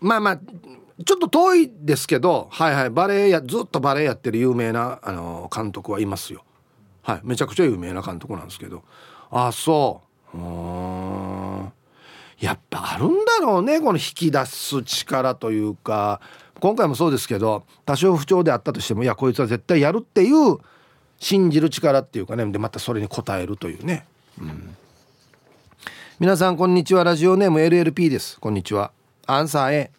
[0.00, 0.40] まあまあ
[1.04, 6.44] ちょっと遠いですけどはいはいバレエやずっとバレエやってる有名なあの監督はいますよ。
[7.02, 7.20] はい。
[7.24, 8.82] めちゃくちゃ有名な監督なんですけど。
[9.30, 10.02] あそ
[10.34, 10.38] う。
[10.38, 11.72] うん。
[12.38, 16.20] やっぱあるんだろうねこの引き出す力というか。
[16.60, 20.58] 今回もそうですけど多少不調であったとしてもいやこいつは絶対やるっていう
[21.18, 22.46] 信じる力っていうかね。
[22.46, 24.06] でまたそれに応えるというね、
[24.40, 24.76] うん、
[26.20, 27.02] 皆さんこんにちは。
[27.02, 28.38] ラジオネーム LLP です。
[28.38, 28.92] こんにちは。
[29.26, 29.90] アンサー A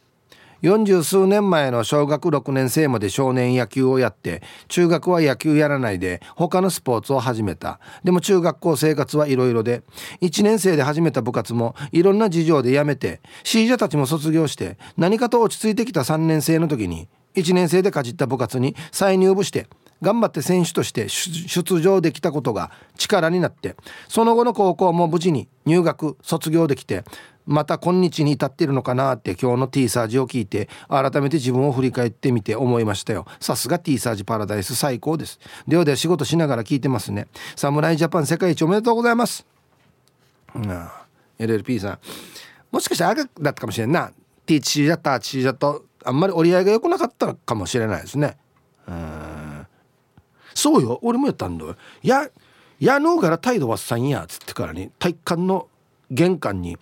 [0.64, 7.82] 40数年前の小学6年生まで少年野球をやって中学は野球やらないで他のスポーツを始めた。
[8.06, 9.84] でも中学校生活はいろいろで
[10.22, 19.68] 1年生で始めた部活もいろんな事情で辞めて C 者たちも卒業して何かと落ち着いてきた3年生の時に1年生でかじった部活に再入部して
[20.02, 23.76] 頑張って選手として出場できたことが力になって
[24.08, 27.04] その後の高校も無事に入学卒業できて
[27.46, 33.26] また今日に至っているのかなって今日の T サージを聞いて改めて自分を振り返ってみて思いましたよ。
[33.40, 35.40] さすが T サージパラダイス最高です。
[35.68, 37.28] ではでは仕事しながら聞いてますね。
[37.56, 39.46] 侍ジャパン世界一おめでとうございます。
[40.56, 40.88] うん
[41.40, 42.00] LLP さん。
[42.72, 44.12] もしかしたら赤だったかもしれんな。
[44.46, 48.38] T チーだった T だとあんまり折り合いが良くなかったかもしれないですね。
[48.88, 49.68] うん
[50.54, 51.00] そうよ。
[51.02, 51.76] 俺もやったんだよ。
[52.02, 52.30] や
[52.80, 55.68] やのうから態度はさんやっつってからに体育館の
[56.12, 56.78] 玄関に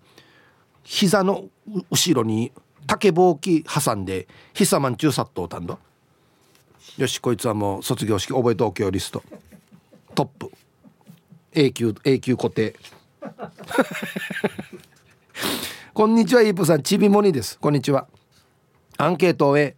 [0.92, 1.46] 膝の
[1.90, 2.52] 後ろに
[2.86, 5.78] 竹ぼうき挟んでひさまんちゅうさっとうたんだ
[6.98, 9.24] よしこいつはもう卒業式覚えておけよリスト。
[10.14, 10.52] トップ。
[11.54, 12.76] 永久永久固定。
[15.94, 16.84] こんにちはイープさん。
[16.84, 17.58] ちびもにです。
[17.58, 18.08] こんにちは。
[18.98, 19.78] アンケートを A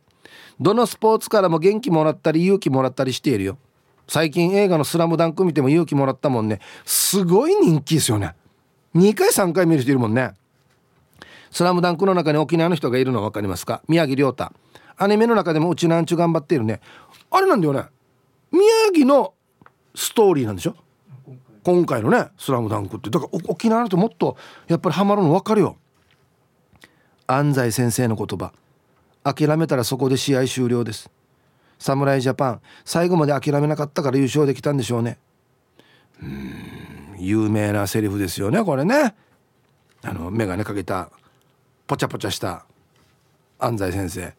[0.60, 3.60] どのスポーツからも元気もらったり勇気もらったりしているよ。
[4.08, 6.60] 最近映画の「スラムダンク見ても勇気もらったもんね。
[6.86, 8.34] すごい人気ですよね。
[8.96, 10.34] 2回3回見る人いるもんね。
[11.54, 13.84] スラムダンクの中に沖縄の人がいるの分かりますか？
[13.88, 14.52] 宮城亮太。
[14.98, 16.82] アニメの中でもうちなんちゅ頑張っているね。
[17.30, 17.84] あれなんだよね。
[18.52, 19.36] 宮城の
[19.94, 20.76] ストーリーなんでしょ？
[21.64, 23.12] 今回のね「スラムダンクって。
[23.12, 24.36] だから沖縄の人もっと
[24.68, 25.78] やっぱりハマるの分かるよ。
[27.28, 28.52] 安西先生の言葉。
[29.24, 31.12] 諦めたらそこで試合終了です。
[31.78, 32.62] 侍ジャパン。
[32.84, 35.20] 最後まで諦めなかったから優勝できたんでしょうね。
[36.22, 39.14] うん有名なセリフですよねこれね。
[40.04, 41.12] あの眼鏡かけた
[41.88, 42.66] ポチャポチャした
[43.60, 44.34] 安西先生。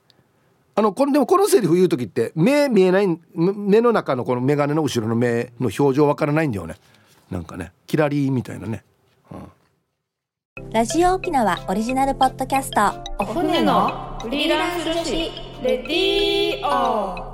[0.76, 6.74] あのこれでもこのセリフ言う時って目見えない目の中のこの眼鏡の後ろの目の表情わからないんだよね。
[7.30, 7.72] なんかね。
[7.86, 8.84] キラリーみたいなね、
[9.30, 9.36] う
[10.62, 12.80] ん、ラジオ沖縄オリジナルポッドキャスト。
[13.18, 15.12] お船のフリーランス女子
[15.62, 17.34] レディオ